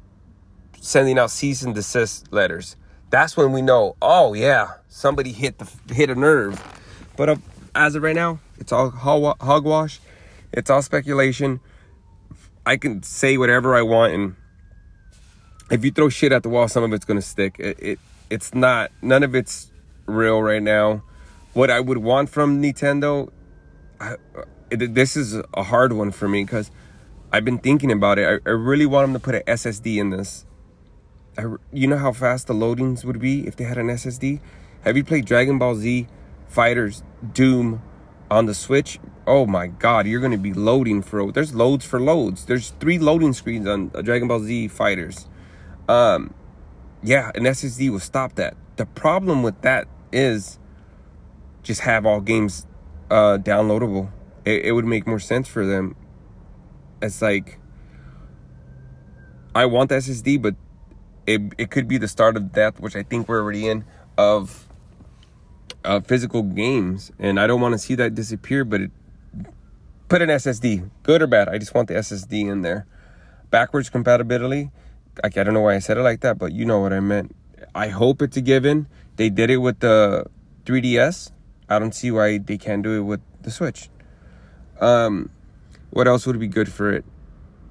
sending 0.80 1.18
out 1.18 1.30
cease 1.30 1.62
and 1.62 1.74
desist 1.74 2.32
letters. 2.32 2.76
That's 3.10 3.36
when 3.36 3.52
we 3.52 3.62
know 3.62 3.96
oh 4.02 4.34
yeah 4.34 4.74
somebody 4.88 5.32
hit 5.32 5.58
the 5.58 5.94
hit 5.94 6.10
a 6.10 6.14
nerve. 6.14 6.60
But 7.16 7.28
uh, 7.28 7.36
as 7.74 7.94
of 7.94 8.02
right 8.02 8.16
now 8.16 8.40
it's 8.58 8.72
all 8.72 8.90
hogwash 8.90 10.00
it's 10.52 10.68
all 10.68 10.82
speculation. 10.82 11.60
I 12.64 12.76
can 12.76 13.02
say 13.02 13.36
whatever 13.36 13.74
i 13.74 13.82
want 13.82 14.12
and 14.12 14.36
if 15.70 15.84
you 15.84 15.90
throw 15.90 16.08
shit 16.08 16.32
at 16.32 16.42
the 16.42 16.48
wall, 16.48 16.68
some 16.68 16.82
of 16.82 16.92
it's 16.92 17.04
gonna 17.04 17.22
stick. 17.22 17.56
It, 17.58 17.78
it 17.80 17.98
it's 18.30 18.54
not 18.54 18.90
none 19.02 19.22
of 19.22 19.34
it's 19.34 19.70
real 20.06 20.42
right 20.42 20.62
now. 20.62 21.02
What 21.52 21.70
I 21.70 21.80
would 21.80 21.98
want 21.98 22.30
from 22.30 22.62
Nintendo, 22.62 23.30
I, 24.00 24.12
uh, 24.12 24.44
it, 24.70 24.94
this 24.94 25.16
is 25.16 25.34
a 25.54 25.62
hard 25.62 25.92
one 25.92 26.10
for 26.10 26.28
me 26.28 26.44
because 26.44 26.70
I've 27.30 27.44
been 27.44 27.58
thinking 27.58 27.92
about 27.92 28.18
it. 28.18 28.42
I, 28.46 28.48
I, 28.48 28.52
really 28.52 28.86
want 28.86 29.06
them 29.06 29.12
to 29.14 29.20
put 29.20 29.34
an 29.34 29.42
SSD 29.46 29.98
in 29.98 30.10
this. 30.10 30.46
I, 31.36 31.44
you 31.72 31.86
know 31.86 31.98
how 31.98 32.12
fast 32.12 32.46
the 32.46 32.54
loadings 32.54 33.04
would 33.04 33.20
be 33.20 33.46
if 33.46 33.56
they 33.56 33.64
had 33.64 33.78
an 33.78 33.88
SSD. 33.88 34.40
Have 34.84 34.96
you 34.96 35.04
played 35.04 35.26
Dragon 35.26 35.58
Ball 35.58 35.74
Z 35.74 36.08
Fighters 36.48 37.02
Doom 37.32 37.82
on 38.30 38.46
the 38.46 38.54
Switch? 38.54 38.98
Oh 39.26 39.46
my 39.46 39.66
God, 39.66 40.06
you're 40.06 40.20
gonna 40.20 40.38
be 40.38 40.52
loading 40.52 41.02
for. 41.02 41.30
There's 41.32 41.54
loads 41.54 41.84
for 41.84 42.00
loads. 42.00 42.46
There's 42.46 42.70
three 42.80 42.98
loading 42.98 43.32
screens 43.32 43.66
on 43.66 43.90
uh, 43.94 44.02
Dragon 44.02 44.28
Ball 44.28 44.40
Z 44.40 44.68
Fighters. 44.68 45.28
Um, 45.92 46.32
yeah, 47.02 47.30
an 47.34 47.42
SSD 47.42 47.90
will 47.90 48.00
stop 48.00 48.36
that. 48.36 48.56
The 48.76 48.86
problem 48.86 49.42
with 49.42 49.60
that 49.60 49.88
is 50.10 50.58
just 51.62 51.82
have 51.82 52.06
all 52.06 52.22
games 52.22 52.66
uh, 53.10 53.36
downloadable. 53.36 54.10
It, 54.46 54.64
it 54.64 54.72
would 54.72 54.86
make 54.86 55.06
more 55.06 55.18
sense 55.18 55.48
for 55.48 55.66
them. 55.66 55.94
It's 57.02 57.20
like 57.20 57.58
I 59.54 59.66
want 59.66 59.90
the 59.90 59.96
SSD, 59.96 60.40
but 60.40 60.54
it 61.26 61.42
it 61.58 61.70
could 61.70 61.88
be 61.88 61.98
the 61.98 62.08
start 62.08 62.38
of 62.38 62.52
death, 62.52 62.80
which 62.80 62.96
I 62.96 63.02
think 63.02 63.28
we're 63.28 63.42
already 63.42 63.68
in 63.68 63.84
of 64.16 64.66
uh, 65.84 66.00
physical 66.00 66.42
games, 66.42 67.12
and 67.18 67.38
I 67.38 67.46
don't 67.46 67.60
want 67.60 67.72
to 67.72 67.78
see 67.78 67.96
that 67.96 68.14
disappear. 68.14 68.64
But 68.64 68.80
it, 68.80 68.90
put 70.08 70.22
an 70.22 70.30
SSD, 70.30 70.88
good 71.02 71.20
or 71.20 71.26
bad. 71.26 71.50
I 71.50 71.58
just 71.58 71.74
want 71.74 71.88
the 71.88 71.94
SSD 71.94 72.50
in 72.50 72.62
there. 72.62 72.86
Backwards 73.50 73.90
compatibility 73.90 74.70
I, 75.22 75.26
I 75.26 75.30
don't 75.30 75.54
know 75.54 75.60
why 75.60 75.74
I 75.74 75.78
said 75.78 75.98
it 75.98 76.02
like 76.02 76.20
that, 76.20 76.38
but 76.38 76.52
you 76.52 76.64
know 76.64 76.80
what 76.80 76.92
I 76.92 77.00
meant. 77.00 77.34
I 77.74 77.88
hope 77.88 78.22
it's 78.22 78.36
a 78.36 78.40
given. 78.40 78.86
They 79.16 79.30
did 79.30 79.50
it 79.50 79.58
with 79.58 79.80
the 79.80 80.26
3DS. 80.64 81.32
I 81.68 81.78
don't 81.78 81.94
see 81.94 82.10
why 82.10 82.38
they 82.38 82.58
can't 82.58 82.82
do 82.82 82.96
it 82.98 83.00
with 83.02 83.20
the 83.42 83.50
Switch. 83.50 83.88
Um, 84.80 85.30
what 85.90 86.08
else 86.08 86.26
would 86.26 86.38
be 86.38 86.48
good 86.48 86.70
for 86.70 86.92
it? 86.92 87.04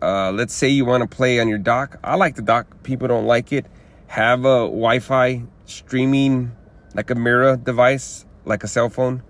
Uh, 0.02 0.32
let's 0.32 0.54
say 0.54 0.68
you 0.68 0.86
want 0.86 1.02
to 1.02 1.16
play 1.16 1.40
on 1.40 1.48
your 1.48 1.60
dock. 1.60 2.00
I 2.04 2.16
like 2.16 2.36
the 2.36 2.42
dock. 2.42 2.84
People 2.84 3.08
don't 3.08 3.26
like 3.26 3.54
it. 3.54 3.66
Have 4.08 4.40
a 4.42 4.66
Wi-Fi 4.66 5.44
streaming, 5.66 6.52
like 6.96 7.10
a 7.10 7.16
mirror 7.16 7.56
device, 7.58 8.26
like 8.46 8.64
a 8.64 8.68
cell 8.68 8.90
phone. 8.90 9.24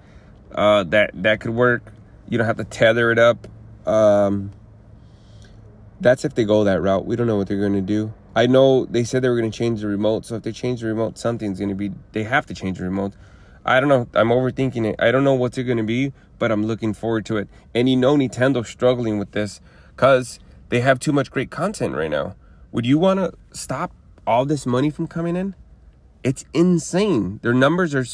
Uh, 0.53 0.83
that 0.85 1.11
that 1.13 1.39
could 1.39 1.51
work. 1.51 1.93
You 2.29 2.37
don't 2.37 2.47
have 2.47 2.57
to 2.57 2.63
tether 2.63 3.11
it 3.11 3.19
up. 3.19 3.47
Um, 3.85 4.51
that's 6.01 6.25
if 6.25 6.33
they 6.33 6.43
go 6.43 6.63
that 6.63 6.81
route. 6.81 7.05
We 7.05 7.15
don't 7.15 7.27
know 7.27 7.37
what 7.37 7.47
they're 7.47 7.59
going 7.59 7.73
to 7.73 7.81
do. 7.81 8.13
I 8.35 8.47
know 8.47 8.85
they 8.85 9.03
said 9.03 9.21
they 9.21 9.29
were 9.29 9.37
going 9.37 9.51
to 9.51 9.57
change 9.57 9.81
the 9.81 9.87
remote. 9.87 10.25
So 10.25 10.35
if 10.35 10.43
they 10.43 10.51
change 10.51 10.81
the 10.81 10.87
remote, 10.87 11.17
something's 11.17 11.59
going 11.59 11.69
to 11.69 11.75
be. 11.75 11.91
They 12.11 12.23
have 12.23 12.45
to 12.47 12.53
change 12.53 12.79
the 12.79 12.85
remote. 12.85 13.13
I 13.63 13.79
don't 13.79 13.89
know. 13.89 14.07
I'm 14.13 14.29
overthinking 14.29 14.85
it. 14.85 14.95
I 14.99 15.11
don't 15.11 15.23
know 15.23 15.35
what's 15.35 15.57
it 15.57 15.63
going 15.63 15.77
to 15.77 15.83
be, 15.83 16.11
but 16.39 16.51
I'm 16.51 16.65
looking 16.65 16.93
forward 16.93 17.25
to 17.27 17.37
it. 17.37 17.47
And 17.75 17.87
you 17.87 17.95
know, 17.95 18.15
Nintendo's 18.15 18.67
struggling 18.67 19.19
with 19.19 19.31
this 19.31 19.61
because 19.95 20.39
they 20.69 20.79
have 20.81 20.99
too 20.99 21.11
much 21.11 21.29
great 21.29 21.51
content 21.51 21.93
right 21.95 22.09
now. 22.09 22.35
Would 22.71 22.85
you 22.85 22.97
want 22.97 23.19
to 23.19 23.33
stop 23.51 23.91
all 24.25 24.45
this 24.45 24.65
money 24.65 24.89
from 24.89 25.07
coming 25.07 25.35
in? 25.35 25.53
It's 26.23 26.45
insane. 26.53 27.39
Their 27.43 27.53
numbers 27.53 27.93
are 27.93 28.05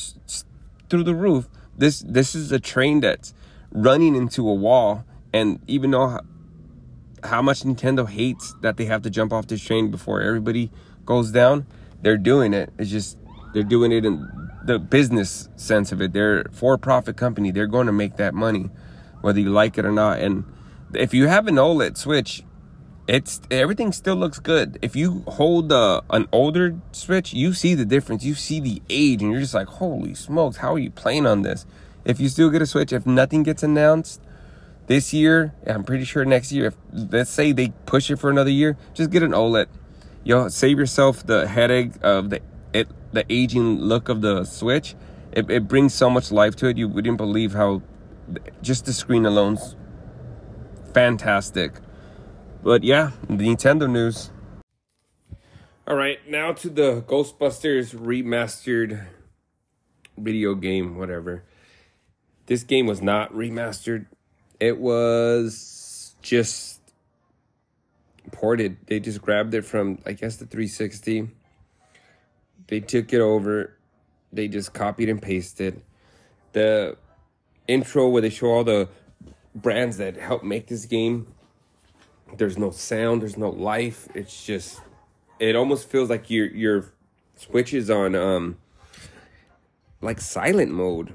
through 0.89 1.03
the 1.03 1.15
roof. 1.15 1.47
This 1.77 1.99
this 1.99 2.33
is 2.33 2.51
a 2.51 2.59
train 2.59 3.01
that's 3.01 3.33
running 3.71 4.15
into 4.15 4.49
a 4.49 4.53
wall, 4.53 5.05
and 5.31 5.59
even 5.67 5.91
though 5.91 6.19
how 7.27 7.41
much 7.41 7.61
Nintendo 7.61 8.07
hates 8.07 8.55
that 8.61 8.77
they 8.77 8.85
have 8.85 9.01
to 9.03 9.09
jump 9.09 9.31
off 9.31 9.47
this 9.47 9.61
train 9.61 9.91
before 9.91 10.21
everybody 10.21 10.71
goes 11.05 11.31
down. 11.31 11.65
They're 12.01 12.17
doing 12.17 12.53
it. 12.53 12.71
It's 12.77 12.89
just 12.89 13.17
they're 13.53 13.63
doing 13.63 13.91
it 13.91 14.05
in 14.05 14.27
the 14.65 14.79
business 14.79 15.49
sense 15.55 15.91
of 15.91 16.01
it. 16.01 16.13
They're 16.13 16.45
for-profit 16.51 17.15
company. 17.15 17.51
They're 17.51 17.67
going 17.67 17.87
to 17.87 17.93
make 17.93 18.17
that 18.17 18.33
money, 18.33 18.69
whether 19.21 19.39
you 19.39 19.49
like 19.49 19.77
it 19.77 19.85
or 19.85 19.91
not. 19.91 20.19
And 20.19 20.43
if 20.93 21.13
you 21.13 21.27
have 21.27 21.47
an 21.47 21.55
OLED 21.55 21.97
Switch, 21.97 22.43
it's 23.07 23.39
everything 23.49 23.93
still 23.93 24.15
looks 24.15 24.39
good. 24.39 24.77
If 24.81 24.95
you 24.95 25.23
hold 25.27 25.71
uh, 25.71 26.01
an 26.09 26.27
older 26.31 26.75
Switch, 26.91 27.33
you 27.33 27.53
see 27.53 27.73
the 27.73 27.85
difference. 27.85 28.25
You 28.25 28.35
see 28.35 28.59
the 28.59 28.81
age, 28.89 29.21
and 29.21 29.31
you're 29.31 29.41
just 29.41 29.53
like, 29.53 29.67
holy 29.67 30.13
smokes, 30.13 30.57
how 30.57 30.73
are 30.73 30.79
you 30.79 30.91
playing 30.91 31.25
on 31.25 31.41
this? 31.41 31.65
If 32.03 32.19
you 32.19 32.27
still 32.29 32.49
get 32.49 32.61
a 32.61 32.65
Switch, 32.65 32.91
if 32.91 33.05
nothing 33.05 33.43
gets 33.43 33.63
announced, 33.63 34.21
this 34.87 35.13
year, 35.13 35.53
I'm 35.65 35.83
pretty 35.83 36.05
sure 36.05 36.25
next 36.25 36.51
year, 36.51 36.67
if 36.67 36.77
let's 36.91 37.29
say 37.29 37.51
they 37.51 37.69
push 37.85 38.09
it 38.09 38.17
for 38.17 38.29
another 38.29 38.49
year, 38.49 38.77
just 38.93 39.11
get 39.11 39.21
an 39.21 39.31
OLED. 39.31 39.67
You'll 40.23 40.49
save 40.49 40.79
yourself 40.79 41.25
the 41.25 41.47
headache 41.47 41.93
of 42.01 42.29
the 42.31 42.41
it 42.73 42.89
the 43.13 43.25
aging 43.29 43.79
look 43.79 44.09
of 44.09 44.21
the 44.21 44.43
Switch. 44.43 44.95
It, 45.31 45.49
it 45.51 45.67
brings 45.67 45.93
so 45.93 46.09
much 46.09 46.31
life 46.31 46.55
to 46.57 46.67
it. 46.67 46.77
You 46.77 46.87
wouldn't 46.87 47.17
believe 47.17 47.53
how 47.53 47.81
just 48.61 48.85
the 48.85 48.93
screen 48.93 49.25
alone's 49.25 49.75
fantastic. 50.93 51.73
But 52.63 52.83
yeah, 52.83 53.11
the 53.29 53.35
Nintendo 53.35 53.89
news. 53.89 54.31
All 55.87 55.95
right, 55.95 56.19
now 56.27 56.51
to 56.53 56.69
the 56.69 57.01
Ghostbusters 57.01 57.95
remastered 57.95 59.05
video 60.17 60.55
game, 60.55 60.97
whatever. 60.97 61.43
This 62.47 62.63
game 62.63 62.87
was 62.87 63.01
not 63.01 63.31
remastered. 63.33 64.07
It 64.59 64.79
was 64.79 66.15
just 66.21 66.81
ported. 68.31 68.77
They 68.87 68.99
just 68.99 69.21
grabbed 69.21 69.53
it 69.53 69.63
from, 69.63 69.99
I 70.05 70.13
guess, 70.13 70.37
the 70.37 70.45
360. 70.45 71.29
They 72.67 72.79
took 72.79 73.13
it 73.13 73.21
over. 73.21 73.77
They 74.33 74.47
just 74.47 74.73
copied 74.73 75.09
and 75.09 75.21
pasted. 75.21 75.81
The 76.53 76.97
intro 77.67 78.09
where 78.09 78.21
they 78.21 78.29
show 78.29 78.47
all 78.47 78.63
the 78.63 78.89
brands 79.55 79.97
that 79.97 80.17
help 80.17 80.43
make 80.43 80.67
this 80.67 80.85
game. 80.85 81.27
There's 82.35 82.57
no 82.57 82.71
sound. 82.71 83.21
There's 83.21 83.37
no 83.37 83.49
life. 83.49 84.07
It's 84.13 84.45
just. 84.45 84.81
It 85.39 85.55
almost 85.55 85.89
feels 85.89 86.09
like 86.09 86.29
your 86.29 86.47
your 86.47 86.93
switch 87.35 87.73
is 87.73 87.89
on 87.89 88.15
um 88.15 88.57
like 90.01 90.19
silent 90.19 90.71
mode 90.71 91.13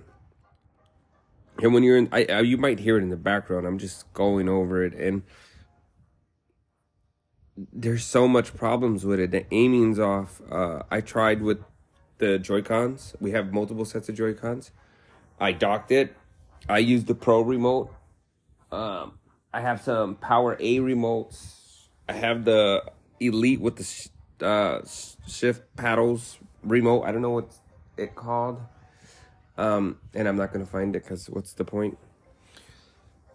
and 1.62 1.72
when 1.72 1.82
you're 1.84 1.96
in 1.96 2.08
I, 2.12 2.26
I, 2.28 2.40
you 2.40 2.58
might 2.58 2.80
hear 2.80 2.98
it 2.98 3.02
in 3.02 3.08
the 3.08 3.16
background. 3.16 3.66
I'm 3.66 3.78
just 3.78 4.12
going 4.12 4.48
over 4.48 4.84
it. 4.84 4.94
And 4.94 5.22
there's 7.72 8.04
so 8.04 8.26
much 8.26 8.54
problems 8.54 9.06
with 9.06 9.20
it. 9.20 9.30
The 9.30 9.46
aiming's 9.54 9.98
off. 9.98 10.42
Uh, 10.50 10.82
i 10.90 11.00
tried 11.00 11.40
with 11.40 11.60
the 12.18 12.38
joy 12.38 12.62
cons 12.62 13.16
we 13.20 13.30
have 13.32 13.52
multiple 13.52 13.84
sets 13.84 14.08
of 14.08 14.14
joy 14.14 14.32
cons 14.32 14.70
i 15.40 15.50
docked 15.50 15.90
it. 15.90 16.14
I 16.68 16.78
used 16.78 17.08
the 17.08 17.14
pro 17.14 17.40
remote. 17.40 17.92
Um, 18.70 19.18
i 19.52 19.60
have 19.60 19.82
some 19.82 20.16
PowerA 20.16 20.80
remotes. 20.80 21.88
I 22.08 22.14
have 22.14 22.44
the 22.44 22.84
elite 23.20 23.60
with 23.60 23.76
the 23.76 24.46
uh, 24.46 24.80
shift 25.26 25.62
paddles 25.76 26.38
remote. 26.62 27.02
I 27.02 27.12
don't 27.12 27.22
know 27.22 27.30
what 27.30 27.54
it 27.96 28.14
called 28.14 28.60
um, 29.56 29.98
and 30.14 30.28
I'm 30.28 30.36
not 30.36 30.52
going 30.52 30.64
to 30.64 30.70
find 30.70 30.94
it 30.96 31.02
because 31.02 31.28
what's 31.28 31.52
the 31.52 31.64
point? 31.64 31.98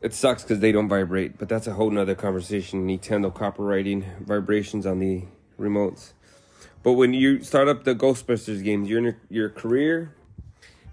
It 0.01 0.13
sucks 0.13 0.43
because 0.43 0.59
they 0.59 0.71
don't 0.71 0.87
vibrate, 0.87 1.37
but 1.37 1.49
that's 1.49 1.67
a 1.67 1.73
whole 1.73 1.89
nother 1.89 2.15
conversation. 2.15 2.87
Nintendo 2.87 3.33
copyrighting 3.33 4.05
vibrations 4.25 4.85
on 4.85 4.99
the 4.99 5.23
remotes. 5.59 6.13
But 6.83 6.93
when 6.93 7.13
you 7.13 7.43
start 7.43 7.67
up 7.67 7.83
the 7.83 7.95
Ghostbusters 7.95 8.63
games, 8.63 8.89
you're 8.89 8.99
in 8.99 9.03
your, 9.05 9.17
your 9.29 9.49
career, 9.49 10.13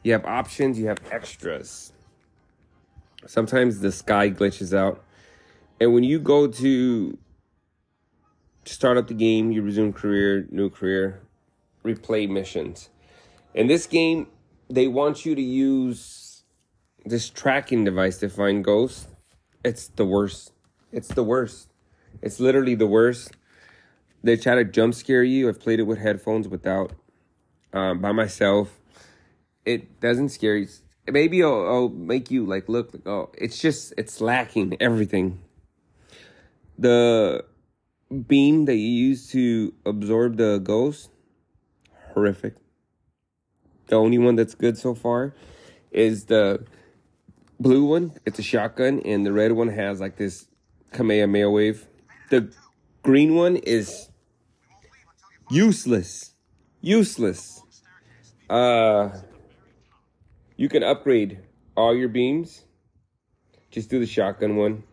you 0.02 0.12
have 0.12 0.24
options, 0.24 0.78
you 0.78 0.86
have 0.86 0.98
extras. 1.10 1.92
Sometimes 3.26 3.80
the 3.80 3.92
sky 3.92 4.30
glitches 4.30 4.76
out. 4.76 5.02
And 5.80 5.92
when 5.92 6.04
you 6.04 6.18
go 6.18 6.46
to 6.46 7.18
start 8.64 8.96
up 8.96 9.08
the 9.08 9.14
game, 9.14 9.52
you 9.52 9.62
resume 9.62 9.92
career, 9.92 10.46
new 10.50 10.70
career, 10.70 11.20
replay 11.84 12.28
missions. 12.28 12.88
In 13.54 13.66
this 13.66 13.86
game, 13.86 14.26
they 14.68 14.88
want 14.88 15.24
you 15.24 15.34
to 15.34 15.42
use 15.42 16.42
this 17.04 17.28
tracking 17.28 17.84
device 17.84 18.18
to 18.18 18.28
find 18.28 18.64
ghosts. 18.64 19.06
it's 19.64 19.88
the 19.88 20.04
worst. 20.04 20.52
It's 20.92 21.08
the 21.08 21.24
worst. 21.24 21.68
It's 22.22 22.40
literally 22.40 22.74
the 22.74 22.86
worst. 22.86 23.32
They 24.22 24.36
try 24.36 24.54
to 24.54 24.64
jump 24.64 24.94
scare 24.94 25.22
you. 25.22 25.48
I've 25.48 25.60
played 25.60 25.80
it 25.80 25.82
with 25.82 25.98
headphones 25.98 26.48
without, 26.48 26.92
um, 27.72 28.00
by 28.00 28.12
myself. 28.12 28.80
It 29.66 30.00
doesn't 30.00 30.30
scare 30.30 30.56
you. 30.56 30.68
Maybe 31.06 31.42
I'll, 31.42 31.90
make 31.90 32.30
you 32.30 32.46
like 32.46 32.68
look. 32.68 32.94
Like, 32.94 33.06
oh, 33.06 33.30
it's 33.36 33.58
just 33.58 33.92
it's 33.98 34.20
lacking 34.22 34.76
everything. 34.80 35.42
The 36.78 37.44
beam 38.26 38.64
that 38.64 38.76
you 38.76 39.08
use 39.08 39.28
to 39.32 39.74
absorb 39.84 40.38
the 40.38 40.58
ghost, 40.58 41.10
horrific. 42.14 42.54
The 43.86 43.96
only 43.96 44.18
one 44.18 44.36
that's 44.36 44.54
good 44.54 44.78
so 44.78 44.94
far 44.94 45.34
is 45.90 46.24
the 46.24 46.64
blue 47.60 47.84
one. 47.84 48.12
It's 48.24 48.38
a 48.38 48.42
shotgun, 48.42 49.00
and 49.00 49.24
the 49.24 49.32
red 49.32 49.52
one 49.52 49.68
has 49.68 50.00
like 50.00 50.16
this 50.16 50.48
Kamehameha 50.92 51.50
wave. 51.50 51.86
The 52.30 52.52
green 53.02 53.34
one 53.34 53.56
is 53.56 54.08
useless. 55.50 56.34
Useless. 56.80 57.62
Uh, 58.48 59.10
you 60.56 60.68
can 60.68 60.82
upgrade 60.82 61.40
all 61.76 61.94
your 61.94 62.08
beams. 62.08 62.64
Just 63.70 63.90
do 63.90 63.98
the 63.98 64.06
shotgun 64.06 64.56
one. 64.56 64.84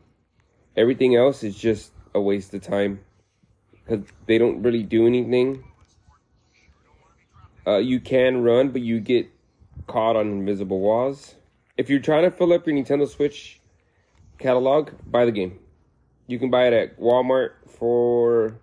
Everything 0.76 1.16
else 1.16 1.44
is 1.44 1.56
just 1.56 1.92
a 2.16 2.22
waste 2.22 2.54
of 2.54 2.62
time 2.62 3.02
because 3.74 4.06
they 4.26 4.38
don't 4.38 4.64
really 4.64 4.84
do 4.84 5.06
anything. 5.06 5.64
Uh, 7.66 7.78
you 7.78 8.00
can 8.00 8.44
run, 8.44 8.70
but 8.70 8.82
you 8.82 9.00
get 9.00 9.30
caught 9.88 10.16
on 10.16 10.28
invisible 10.28 10.80
walls. 10.80 11.36
If 11.78 11.90
you're 11.90 12.00
trying 12.00 12.24
to 12.24 12.32
fill 12.32 12.54
up 12.54 12.66
your 12.66 12.76
Nintendo 12.76 13.08
Switch 13.08 13.60
catalog, 14.38 14.92
buy 15.06 15.26
the 15.26 15.32
game. 15.32 15.60
You 16.28 16.40
can 16.40 16.50
buy 16.50 16.68
it 16.68 16.74
at 16.74 17.00
Walmart 17.00 17.52
for 17.68 18.56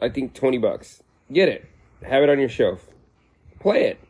I 0.00 0.08
think 0.08 0.34
20 0.34 0.58
bucks. 0.58 1.02
Get 1.32 1.48
it. 1.48 1.68
Have 2.04 2.22
it 2.22 2.28
on 2.28 2.38
your 2.38 2.48
shelf. 2.48 2.88
Play 3.60 3.84
it. 3.86 4.00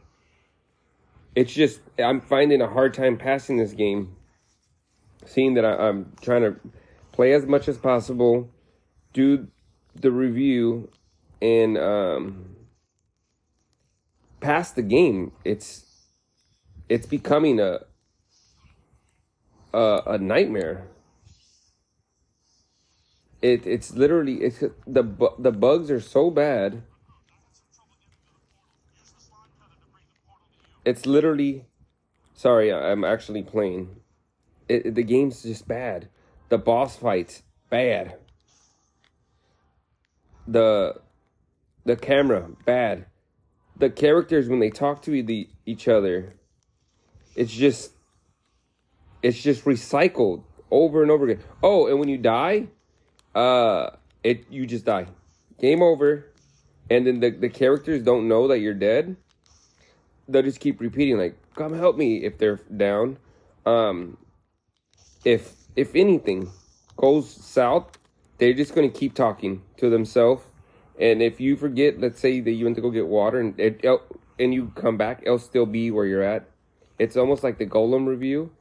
It's 1.35 1.53
just 1.53 1.81
I'm 1.99 2.21
finding 2.21 2.61
a 2.61 2.69
hard 2.69 2.95
time 2.95 3.17
passing 3.17 3.57
this 3.57 3.73
game. 3.73 4.17
Seeing 5.25 5.55
that 5.55 5.65
I, 5.65 5.89
I'm 5.89 6.13
trying 6.21 6.43
to 6.43 6.57
play 7.13 7.33
as 7.33 7.47
much 7.47 7.69
as 7.69 7.79
possible, 7.79 8.51
do 9.13 9.47
the 9.95 10.11
review, 10.11 10.91
and 11.41 11.79
um, 11.79 12.52
pass 14.43 14.73
the 14.73 14.83
game. 14.83 15.33
It's 15.45 15.87
it's 16.89 17.07
becoming 17.07 17.61
a 17.61 17.81
a, 19.73 20.03
a 20.07 20.19
nightmare. 20.19 20.89
It 23.41 23.67
it's 23.67 23.95
literally 23.95 24.43
it's 24.43 24.61
the 24.87 25.05
the 25.39 25.53
bugs 25.53 25.91
are 25.91 26.01
so 26.01 26.31
bad. 26.31 26.83
It's 30.85 31.07
literally 31.07 31.65
sorry, 32.35 32.73
I'm 32.73 33.05
actually 33.05 33.43
playing. 33.43 33.97
It, 34.69 34.95
the 34.95 35.03
game's 35.03 35.43
just 35.43 35.67
bad. 35.67 36.09
The 36.49 36.59
boss 36.59 36.97
fights 36.97 37.43
bad. 37.71 38.17
The 40.47 41.01
the 41.85 41.97
camera 41.97 42.49
bad. 42.65 43.07
The 43.77 43.91
characters 43.91 44.49
when 44.49 44.61
they 44.61 44.71
talk 44.71 45.03
to 45.03 45.23
the, 45.23 45.49
each 45.67 45.89
other, 45.89 46.35
it's 47.35 47.53
just 47.53 47.93
it's 49.23 49.41
just 49.41 49.65
recycled 49.65 50.43
over 50.71 51.03
and 51.03 51.11
over 51.11 51.29
again. 51.29 51.45
Oh, 51.63 51.87
and 51.87 51.99
when 51.99 52.09
you 52.09 52.19
die, 52.19 52.69
uh 53.35 53.91
it 54.23 54.51
you 54.51 54.67
just 54.67 54.85
die. 54.85 55.07
Game 55.59 55.83
over. 55.83 56.27
And 56.91 57.07
then 57.07 57.21
the, 57.21 57.31
the 57.31 57.49
characters 57.49 58.03
don't 58.03 58.29
know 58.29 58.49
that 58.49 58.59
you're 58.59 58.75
dead. 58.75 59.17
They'll 60.29 60.43
just 60.43 60.61
keep 60.61 60.81
repeating 60.81 61.17
like, 61.17 61.37
come 61.55 61.75
help 61.75 61.97
me 61.97 62.25
if 62.25 62.39
they're 62.39 62.61
down. 62.77 63.19
Um 63.65 64.19
if 65.25 65.55
if 65.77 65.95
anything 65.95 66.51
goes 66.97 67.31
south, 67.31 67.99
they're 68.39 68.53
just 68.53 68.75
gonna 68.75 68.91
keep 68.91 69.15
talking 69.15 69.63
to 69.79 69.89
themselves. 69.89 70.43
And 71.01 71.23
if 71.23 71.41
you 71.41 71.57
forget, 71.57 71.99
let's 72.01 72.21
say 72.21 72.41
that 72.41 72.51
you 72.51 72.65
went 72.65 72.77
to 72.77 72.83
go 72.83 72.91
get 72.91 73.07
water 73.07 73.41
and 73.41 73.59
it, 73.59 73.85
and 74.39 74.55
you 74.55 74.73
come 74.75 74.97
back, 74.97 75.23
it'll 75.23 75.39
still 75.39 75.67
be 75.67 75.91
where 75.91 76.07
you're 76.07 76.23
at. 76.23 76.49
It's 76.99 77.17
almost 77.17 77.43
like 77.43 77.59
the 77.59 77.67
Gollum 77.67 78.07
review. 78.07 78.53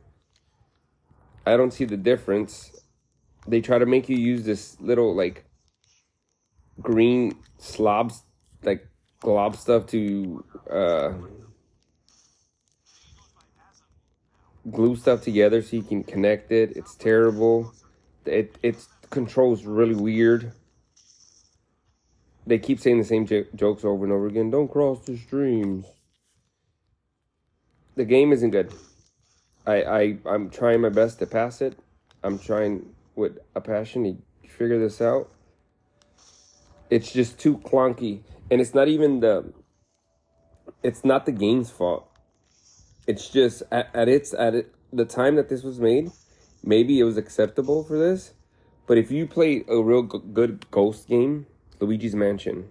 I 1.46 1.58
don't 1.58 1.72
see 1.72 1.86
the 1.86 1.98
difference. 1.98 2.72
They 3.48 3.62
try 3.62 3.80
to 3.80 3.86
make 3.86 4.08
you 4.10 4.18
use 4.18 4.44
this 4.44 4.80
little 4.80 5.16
like 5.16 5.46
green 6.80 7.38
slobs 7.58 8.24
like 8.64 8.88
glob 9.20 9.56
stuff 9.56 9.86
to 9.88 10.44
uh 10.70 11.14
glue 14.70 14.96
stuff 14.96 15.22
together 15.22 15.62
so 15.62 15.76
you 15.76 15.84
can 15.84 16.04
connect 16.04 16.52
it. 16.52 16.76
It's 16.76 16.96
terrible. 16.96 17.74
It 18.26 18.58
it 18.62 18.86
controls 19.10 19.66
really 19.66 19.96
weird. 19.96 20.54
They 22.52 22.60
keep 22.60 22.82
saying 22.82 22.98
the 22.98 23.06
same 23.06 23.26
j- 23.26 23.48
jokes 23.56 23.86
over 23.86 24.04
and 24.04 24.12
over 24.12 24.28
again. 24.28 24.52
Don't 24.52 24.70
cross 24.70 25.00
the 25.06 25.18
streams. 25.18 25.86
The 27.96 28.04
game 28.04 28.34
isn't 28.34 28.52
good. 28.52 28.74
I 29.66 29.84
I 29.84 30.18
I'm 30.26 30.50
trying 30.50 30.82
my 30.82 30.90
best 30.90 31.20
to 31.20 31.26
pass 31.26 31.62
it. 31.62 31.80
I'm 32.24 32.38
trying 32.38 32.94
with 33.16 33.38
a 33.56 33.62
passion 33.62 34.04
to 34.04 34.50
figure 34.50 34.80
this 34.80 35.00
out. 35.00 35.32
It's 36.90 37.14
just 37.14 37.40
too 37.40 37.60
clunky, 37.60 38.24
and 38.52 38.60
it's 38.60 38.74
not 38.74 38.90
even 38.90 39.22
the. 39.22 39.54
It's 40.84 41.06
not 41.06 41.26
the 41.26 41.32
game's 41.32 41.72
fault 41.72 42.12
it's 43.08 43.30
just 43.30 43.64
at, 43.72 43.90
at 43.94 44.08
its 44.08 44.34
at 44.34 44.56
it, 44.56 44.74
the 44.94 45.06
time 45.06 45.36
that 45.36 45.50
this 45.50 45.64
was 45.64 45.80
made, 45.80 46.12
maybe 46.64 47.00
it 47.00 47.04
was 47.04 47.18
acceptable 47.18 47.84
for 47.84 47.98
this. 47.98 48.34
But 48.88 48.98
if 48.98 49.12
you 49.12 49.28
play 49.28 49.64
a 49.68 49.82
real 49.82 50.04
g- 50.04 50.20
good 50.34 50.70
ghost 50.72 51.08
game, 51.08 51.48
Luigi's 51.82 52.16
Mansion, 52.16 52.70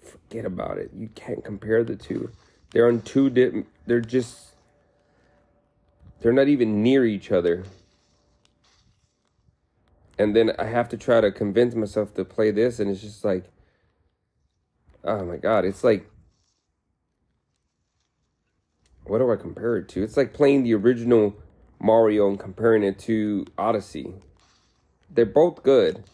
forget 0.00 0.44
about 0.44 0.78
it. 0.78 0.90
You 0.96 1.08
can't 1.08 1.44
compare 1.44 1.82
the 1.82 1.96
two. 1.96 2.30
They're 2.70 2.88
on 2.88 3.02
two 3.02 3.28
di- 3.28 3.64
they're 3.86 4.00
just 4.00 4.54
they're 6.20 6.32
not 6.32 6.48
even 6.48 6.82
near 6.82 7.04
each 7.04 7.30
other. 7.32 7.64
And 10.18 10.34
then 10.34 10.52
I 10.58 10.64
have 10.64 10.88
to 10.90 10.96
try 10.96 11.20
to 11.20 11.32
convince 11.32 11.74
myself 11.74 12.14
to 12.14 12.24
play 12.24 12.52
this 12.52 12.78
and 12.78 12.90
it's 12.90 13.00
just 13.00 13.24
like 13.24 13.44
oh 15.02 15.24
my 15.24 15.36
god, 15.36 15.64
it's 15.64 15.84
like 15.84 16.08
what 19.04 19.18
do 19.18 19.30
I 19.30 19.36
compare 19.36 19.76
it 19.76 19.88
to? 19.90 20.02
It's 20.02 20.16
like 20.16 20.32
playing 20.32 20.62
the 20.62 20.74
original 20.74 21.34
Mario 21.80 22.28
and 22.28 22.38
comparing 22.38 22.82
it 22.82 22.98
to 23.00 23.44
Odyssey. 23.58 24.14
They're 25.10 25.26
both 25.26 25.62
good, 25.62 26.04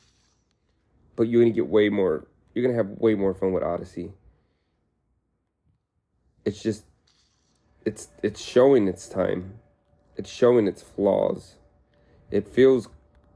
but 1.17 1.29
you're 1.29 1.43
gonna 1.43 1.55
get 1.55 1.69
way 1.69 1.89
more. 1.89 2.27
You're 2.55 2.65
gonna 2.65 2.77
have 2.77 2.99
way 2.99 3.15
more 3.15 3.35
fun 3.35 3.53
with 3.53 3.63
Odyssey. 3.63 4.13
It's 6.45 6.63
just, 6.63 6.85
it's 7.85 8.09
it's 8.23 8.41
showing 8.41 8.89
its 8.89 9.09
time. 9.09 9.55
It's 10.17 10.31
showing 10.31 10.67
its 10.67 10.83
flaws. 10.83 11.55
It 12.31 12.49
feels 12.49 12.89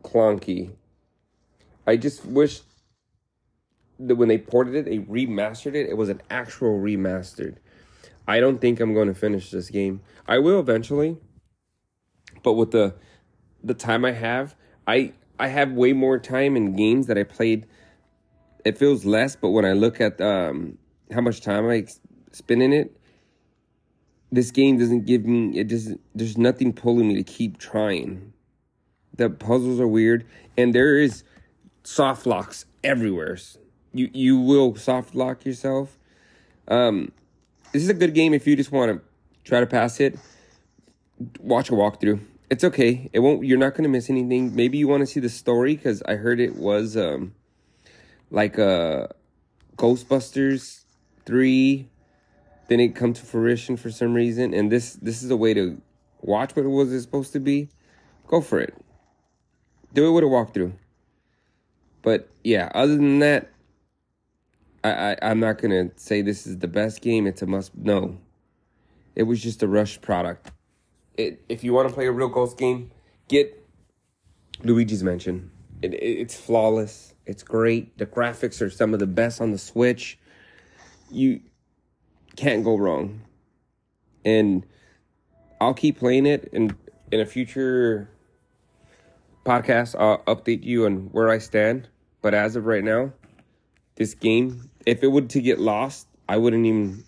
clunky. 0.02 0.72
I 1.86 1.96
just 1.96 2.24
wish 2.24 2.60
that 3.98 4.16
when 4.16 4.28
they 4.28 4.38
ported 4.38 4.74
it, 4.74 4.84
they 4.86 4.98
remastered 4.98 5.74
it. 5.74 5.88
It 5.88 5.96
was 5.96 6.08
an 6.08 6.22
actual 6.30 6.80
remastered 6.80 7.56
I 8.26 8.40
don't 8.40 8.60
think 8.60 8.80
I'm 8.80 8.94
going 8.94 9.08
to 9.08 9.14
finish 9.14 9.50
this 9.50 9.70
game. 9.70 10.00
I 10.26 10.38
will 10.38 10.58
eventually, 10.58 11.18
but 12.42 12.54
with 12.54 12.70
the 12.70 12.94
the 13.62 13.74
time 13.74 14.04
I 14.04 14.12
have, 14.12 14.54
I 14.86 15.12
I 15.38 15.48
have 15.48 15.72
way 15.72 15.92
more 15.92 16.18
time 16.18 16.56
in 16.56 16.74
games 16.74 17.06
that 17.06 17.18
I 17.18 17.24
played. 17.24 17.66
It 18.64 18.78
feels 18.78 19.04
less, 19.04 19.36
but 19.36 19.50
when 19.50 19.64
I 19.64 19.72
look 19.72 20.00
at 20.00 20.20
um, 20.20 20.78
how 21.12 21.20
much 21.20 21.40
time 21.42 21.68
I 21.68 21.86
spend 22.32 22.62
in 22.62 22.72
it, 22.72 22.96
this 24.32 24.50
game 24.50 24.78
doesn't 24.78 25.06
give 25.06 25.26
me. 25.26 25.58
It 25.58 25.68
doesn't. 25.68 26.00
There's 26.14 26.38
nothing 26.38 26.72
pulling 26.72 27.08
me 27.08 27.14
to 27.16 27.22
keep 27.22 27.58
trying. 27.58 28.32
The 29.16 29.30
puzzles 29.30 29.78
are 29.80 29.86
weird, 29.86 30.26
and 30.56 30.74
there 30.74 30.98
is 30.98 31.22
soft 31.84 32.26
locks 32.26 32.64
everywhere. 32.82 33.38
You 33.92 34.10
you 34.12 34.38
will 34.38 34.74
soft 34.74 35.14
lock 35.14 35.44
yourself. 35.44 35.98
Um, 36.66 37.12
this 37.72 37.82
is 37.82 37.88
a 37.88 37.94
good 37.94 38.14
game 38.14 38.34
if 38.34 38.46
you 38.46 38.56
just 38.56 38.72
want 38.72 38.92
to 38.92 39.02
try 39.44 39.60
to 39.60 39.66
pass 39.66 40.00
it. 40.00 40.18
Watch 41.38 41.68
a 41.68 41.72
walkthrough. 41.72 42.20
It's 42.50 42.64
okay. 42.64 43.10
It 43.12 43.20
won't. 43.20 43.44
You're 43.44 43.58
not 43.58 43.74
going 43.74 43.84
to 43.84 43.90
miss 43.90 44.10
anything. 44.10 44.54
Maybe 44.54 44.78
you 44.78 44.88
want 44.88 45.02
to 45.02 45.06
see 45.06 45.20
the 45.20 45.28
story 45.28 45.76
because 45.76 46.02
I 46.02 46.14
heard 46.14 46.40
it 46.40 46.56
was 46.56 46.96
um 46.96 47.34
like 48.30 48.58
uh, 48.58 49.08
Ghostbusters 49.76 50.84
three. 51.26 51.88
Then 52.68 52.80
it 52.80 52.94
come 52.94 53.12
to 53.12 53.22
fruition 53.24 53.76
for 53.76 53.90
some 53.90 54.14
reason, 54.14 54.54
and 54.54 54.72
this 54.72 54.94
this 54.94 55.22
is 55.22 55.30
a 55.30 55.36
way 55.36 55.54
to 55.54 55.80
watch 56.22 56.56
what 56.56 56.64
it 56.64 56.68
was 56.68 57.02
supposed 57.02 57.32
to 57.34 57.40
be. 57.40 57.68
Go 58.26 58.40
for 58.40 58.58
it. 58.60 58.74
do 59.92 60.06
it 60.08 60.10
with 60.12 60.24
a 60.24 60.26
walkthrough. 60.26 60.72
But 62.02 62.28
yeah, 62.42 62.70
other 62.74 62.96
than 62.96 63.20
that, 63.20 63.50
I, 64.82 64.90
I 65.12 65.16
I'm 65.22 65.40
not 65.40 65.58
gonna 65.60 65.90
say 65.96 66.22
this 66.22 66.46
is 66.46 66.58
the 66.58 66.68
best 66.68 67.00
game. 67.00 67.26
It's 67.26 67.42
a 67.42 67.46
must. 67.46 67.76
No, 67.76 68.18
it 69.14 69.24
was 69.24 69.42
just 69.42 69.62
a 69.62 69.68
rush 69.68 70.00
product. 70.00 70.50
It 71.16 71.42
if 71.48 71.64
you 71.64 71.72
want 71.72 71.88
to 71.88 71.94
play 71.94 72.06
a 72.06 72.12
real 72.12 72.28
Ghost 72.28 72.58
game, 72.58 72.90
get 73.28 73.62
Luigi's 74.62 75.02
Mansion. 75.02 75.50
It, 75.82 75.94
it, 75.94 75.96
it's 75.96 76.34
flawless. 76.34 77.13
It's 77.26 77.42
great. 77.42 77.96
The 77.98 78.06
graphics 78.06 78.60
are 78.60 78.70
some 78.70 78.92
of 78.92 79.00
the 79.00 79.06
best 79.06 79.40
on 79.40 79.50
the 79.50 79.58
Switch. 79.58 80.18
You 81.10 81.40
can't 82.36 82.64
go 82.64 82.76
wrong. 82.76 83.22
And 84.24 84.66
I'll 85.60 85.74
keep 85.74 85.98
playing 85.98 86.26
it 86.26 86.50
and 86.52 86.74
in 87.10 87.20
a 87.20 87.26
future 87.26 88.08
podcast 89.44 89.94
I'll 89.98 90.18
update 90.24 90.64
you 90.64 90.86
on 90.86 91.10
where 91.12 91.30
I 91.30 91.38
stand. 91.38 91.88
But 92.22 92.34
as 92.34 92.56
of 92.56 92.66
right 92.66 92.82
now, 92.82 93.12
this 93.96 94.14
game, 94.14 94.70
if 94.86 95.02
it 95.02 95.08
would 95.08 95.30
to 95.30 95.40
get 95.40 95.58
lost, 95.58 96.08
I 96.28 96.38
wouldn't 96.38 96.66
even 96.66 97.04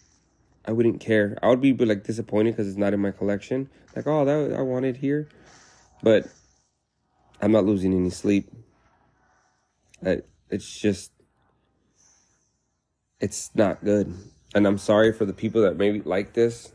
I 0.67 0.73
wouldn't 0.73 1.01
care. 1.01 1.39
I 1.43 1.49
would 1.49 1.61
be 1.61 1.73
like 1.73 2.05
disappointed 2.05 2.53
because 2.53 2.69
it's 2.69 2.77
not 2.77 2.93
in 2.93 3.01
my 3.01 3.13
collection. 3.13 3.69
Like, 3.95 4.07
oh, 4.07 4.25
that 4.25 4.57
I 4.59 4.63
wanted 4.63 4.97
here, 4.97 5.29
but 6.03 6.27
I'm 7.41 7.53
not 7.53 7.65
losing 7.65 7.95
any 7.95 8.11
sleep. 8.11 8.51
It's 10.03 10.79
just, 10.79 11.13
it's 13.21 13.51
not 13.55 13.85
good, 13.85 14.15
and 14.55 14.67
I'm 14.67 14.79
sorry 14.79 15.13
for 15.13 15.25
the 15.25 15.33
people 15.33 15.63
that 15.63 15.77
maybe 15.77 16.01
like 16.03 16.35
this. 16.35 16.73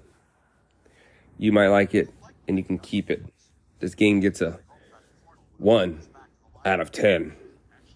You 1.38 1.52
might 1.52 1.70
like 1.70 1.96
it, 1.96 2.10
and 2.48 2.58
you 2.58 2.64
can 2.64 2.78
keep 2.78 3.10
it. 3.10 3.24
This 3.80 3.96
game 3.96 4.20
gets 4.20 4.42
a 4.42 4.60
one 5.58 6.02
out 6.66 6.80
of 6.80 6.92
ten, 6.92 7.34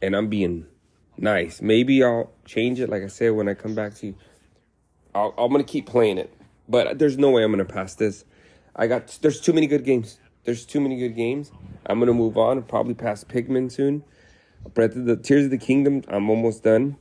and 0.02 0.16
I'm 0.16 0.30
being 0.30 0.66
nice. 1.18 1.62
Maybe 1.62 2.04
I'll 2.04 2.32
change 2.46 2.80
it, 2.80 2.90
like 2.90 3.04
I 3.04 3.08
said, 3.08 3.34
when 3.34 3.50
I 3.50 3.54
come 3.54 3.76
back 3.76 3.96
to 3.96 4.08
you. 4.08 4.16
i 5.14 5.26
am 5.26 5.52
gonna 5.52 5.64
keep 5.64 5.86
playing 5.86 6.18
it, 6.18 6.34
but 6.70 6.98
there's 7.00 7.18
no 7.18 7.32
way 7.32 7.44
I'm 7.44 7.52
gonna 7.52 7.66
pass 7.66 7.96
this. 7.96 8.26
I 8.76 8.88
got 8.88 9.18
there's 9.22 9.42
too 9.42 9.54
many 9.54 9.68
good 9.68 9.84
games. 9.84 10.20
There's 10.46 10.66
too 10.66 10.80
many 10.80 10.98
good 10.98 11.16
games. 11.16 11.52
I'm 11.86 12.00
gonna 12.00 12.14
move 12.14 12.38
on. 12.38 12.58
and 12.58 12.68
Probably 12.68 12.94
pass 12.94 13.24
Pikmin 13.24 13.72
soon. 13.72 14.04
Breath 14.74 14.96
of 14.96 15.06
the 15.06 15.16
Tears 15.16 15.46
of 15.46 15.52
the 15.52 15.58
Kingdom. 15.58 16.04
I'm 16.08 16.30
almost 16.30 16.64
done. 16.64 16.98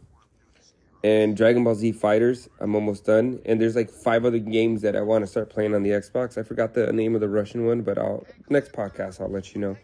And 1.03 1.37
Dragon 1.37 1.65
Ball 1.65 1.75
Z 1.75 1.93
Fighters. 1.93 2.49
I'm 2.61 2.75
almost 2.75 3.05
done. 3.05 3.41
And 3.45 3.61
there's 3.61 3.77
like 3.77 3.91
five 3.91 4.25
other 4.25 4.39
games 4.39 4.83
that 4.83 4.97
I 4.97 5.03
want 5.03 5.23
to 5.23 5.27
start 5.27 5.51
playing 5.51 5.75
on 5.75 5.83
the 5.83 5.91
Xbox. 5.91 6.39
I 6.39 6.43
forgot 6.43 6.75
the 6.75 6.93
name 6.93 7.15
of 7.15 7.21
the 7.21 7.29
Russian 7.29 7.67
one, 7.67 7.83
but 7.83 7.99
I'll 7.99 8.25
next 8.49 8.73
podcast 8.73 9.21
I'll 9.21 9.31
let 9.31 9.55
you 9.55 9.61
know. 9.61 9.77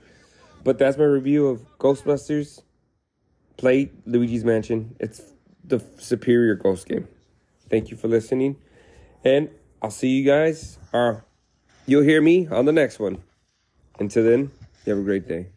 But 0.64 0.78
that's 0.78 0.96
my 0.96 1.04
review 1.04 1.46
of 1.46 1.78
Ghostbusters 1.78 2.62
play 3.56 3.90
Luigi's 4.06 4.44
Mansion. 4.44 4.96
It's 4.98 5.20
the 5.64 5.82
superior 5.98 6.54
Ghost 6.54 6.88
game. 6.88 7.08
Thank 7.68 7.90
you 7.90 7.96
for 7.96 8.08
listening. 8.08 8.56
And 9.24 9.50
I'll 9.82 9.90
see 9.90 10.08
you 10.08 10.24
guys. 10.24 10.78
Uh, 10.92 11.20
you'll 11.86 12.02
hear 12.02 12.20
me 12.20 12.48
on 12.48 12.64
the 12.64 12.72
next 12.72 12.98
one. 12.98 13.22
Until 13.98 14.24
then, 14.24 14.50
you 14.84 14.94
have 14.94 14.98
a 14.98 15.04
great 15.04 15.28
day. 15.28 15.48